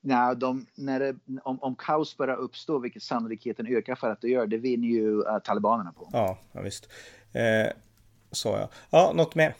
Nej, 0.00 0.36
de, 0.36 0.66
när 0.74 1.00
det, 1.00 1.16
om, 1.42 1.58
om 1.62 1.74
kaos 1.74 2.16
börjar 2.16 2.36
uppstå, 2.36 2.78
vilket 2.78 3.02
sannolikheten 3.02 3.66
ökar 3.66 3.94
för 3.94 4.10
att 4.10 4.20
det 4.20 4.28
gör, 4.28 4.46
det 4.46 4.58
vinner 4.58 4.88
ju 4.88 5.18
uh, 5.18 5.38
talibanerna 5.38 5.92
på. 5.92 6.08
Ja, 6.12 6.38
ja 6.52 6.60
visst. 6.60 6.88
Eh, 7.32 7.72
så 8.30 8.48
ja. 8.48 8.68
Ja, 8.90 9.12
något 9.14 9.34
mer? 9.34 9.54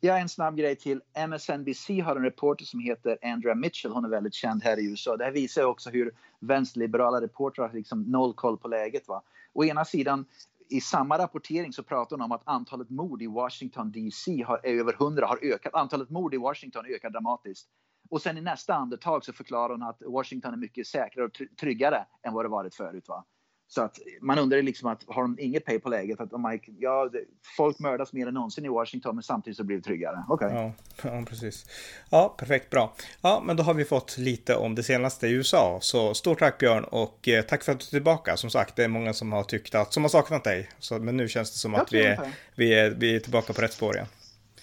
Ja, 0.00 0.18
en 0.18 0.28
snabb 0.28 0.56
grej 0.56 0.76
till. 0.76 1.00
MSNBC 1.28 1.88
har 2.04 2.16
en 2.16 2.22
reporter 2.22 2.64
som 2.64 2.80
heter 2.80 3.18
Andrea 3.22 3.54
Mitchell. 3.54 3.92
Hon 3.92 4.04
är 4.04 4.08
väldigt 4.08 4.34
känd 4.34 4.64
här 4.64 4.78
i 4.78 4.90
USA. 4.90 5.16
Det 5.16 5.24
här 5.24 5.32
visar 5.32 5.64
också 5.64 5.90
hur 5.90 6.14
vänsterliberala 6.40 7.20
reportrar 7.20 7.68
har 7.68 7.74
liksom 7.74 8.02
noll 8.02 8.34
koll 8.34 8.58
på 8.58 8.68
läget. 8.68 9.08
Va? 9.08 9.22
Å 9.52 9.64
ena 9.64 9.84
sidan, 9.84 10.24
i 10.68 10.80
samma 10.80 11.18
rapportering 11.18 11.72
så 11.72 11.82
pratar 11.82 12.16
hon 12.16 12.24
om 12.24 12.32
att 12.32 12.42
antalet 12.44 12.90
mord 12.90 13.22
i 13.22 13.26
Washington 13.26 13.92
DC 13.92 14.42
har, 14.42 14.60
är 14.62 14.80
över 14.80 14.92
100 14.92 15.26
har 15.26 15.38
ökat. 15.42 15.74
Antalet 15.74 16.10
mord 16.10 16.34
i 16.34 16.36
Washington 16.36 16.86
ökar 16.86 17.10
dramatiskt. 17.10 17.68
Och 18.10 18.22
sen 18.22 18.38
i 18.38 18.40
nästa 18.40 18.74
andetag 18.74 19.24
så 19.24 19.32
förklarar 19.32 19.68
hon 19.68 19.82
att 19.82 20.02
Washington 20.06 20.52
är 20.52 20.58
mycket 20.58 20.86
säkrare 20.86 21.26
och 21.26 21.32
tryggare 21.60 22.06
än 22.22 22.34
vad 22.34 22.44
det 22.44 22.48
varit 22.48 22.74
förut. 22.74 23.08
Va? 23.08 23.24
Så 23.68 23.82
att 23.82 23.98
man 24.20 24.38
undrar 24.38 24.62
liksom 24.62 24.88
att 24.88 25.04
har 25.06 25.22
de 25.22 25.38
inget 25.38 25.64
pay 25.64 25.78
på 25.78 25.88
läget? 25.88 26.20
Att 26.20 26.30
de, 26.30 26.60
ja, 26.78 27.10
folk 27.56 27.78
mördas 27.78 28.12
mer 28.12 28.26
än 28.26 28.34
någonsin 28.34 28.64
i 28.64 28.68
Washington 28.68 29.14
men 29.14 29.22
samtidigt 29.22 29.56
så 29.56 29.64
blir 29.64 29.76
det 29.76 29.82
tryggare. 29.82 30.24
Okej. 30.28 30.46
Okay. 30.46 30.58
Ja, 30.58 30.72
ja, 31.02 31.24
precis. 31.28 31.66
Ja, 32.10 32.34
perfekt, 32.38 32.70
bra. 32.70 32.94
Ja, 33.20 33.42
men 33.44 33.56
då 33.56 33.62
har 33.62 33.74
vi 33.74 33.84
fått 33.84 34.18
lite 34.18 34.56
om 34.56 34.74
det 34.74 34.82
senaste 34.82 35.26
i 35.26 35.32
USA. 35.32 35.78
Så 35.82 36.14
stort 36.14 36.38
tack 36.38 36.58
Björn 36.58 36.84
och 36.84 37.28
eh, 37.28 37.42
tack 37.42 37.62
för 37.62 37.72
att 37.72 37.78
du 37.80 37.84
är 37.84 37.90
tillbaka. 37.90 38.36
Som 38.36 38.50
sagt, 38.50 38.76
det 38.76 38.84
är 38.84 38.88
många 38.88 39.12
som 39.12 39.32
har 39.32 39.42
tyckt 39.42 39.74
att, 39.74 39.92
som 39.92 40.04
har 40.04 40.08
saknat 40.08 40.44
dig. 40.44 40.70
Så, 40.78 40.98
men 40.98 41.16
nu 41.16 41.28
känns 41.28 41.52
det 41.52 41.58
som 41.58 41.74
att 41.74 41.92
vi 41.92 42.02
är, 42.02 42.32
vi, 42.56 42.74
är, 42.74 42.90
vi 42.90 43.16
är 43.16 43.20
tillbaka 43.20 43.52
på 43.52 43.62
rätt 43.62 43.72
spår 43.72 43.94
igen. 43.94 44.08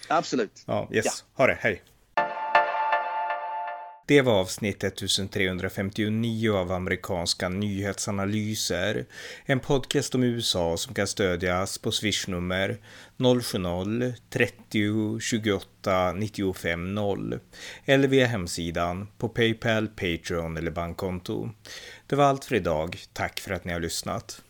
Absolut. 0.08 0.64
Ja, 0.66 0.88
yes. 0.92 1.06
Ja. 1.06 1.12
Ha 1.42 1.48
det, 1.48 1.58
hej. 1.60 1.82
Det 4.06 4.22
var 4.22 4.34
avsnitt 4.34 4.84
1359 4.84 6.54
av 6.54 6.72
amerikanska 6.72 7.50
nyhetsanalyser. 7.50 9.06
En 9.46 9.60
podcast 9.60 10.16
om 10.16 10.24
USA 10.24 10.78
som 10.78 10.94
kan 10.94 11.08
stödjas 11.08 11.78
på 11.78 11.92
swishnummer 11.92 12.78
070-30 13.18 15.20
28 15.20 16.14
95 16.14 16.96
0 16.96 17.40
eller 17.86 18.08
via 18.08 18.28
hemsidan 18.28 19.08
på 19.18 19.30
Paypal, 19.30 19.88
Patreon 19.88 20.58
eller 20.58 20.72
bankkonto. 20.72 21.50
Det 22.08 22.16
var 22.16 22.26
allt 22.26 22.46
för 22.46 22.56
idag. 22.56 22.98
Tack 23.14 23.40
för 23.40 23.54
att 23.54 23.66
ni 23.66 23.74
har 23.74 23.80
lyssnat. 23.80 24.42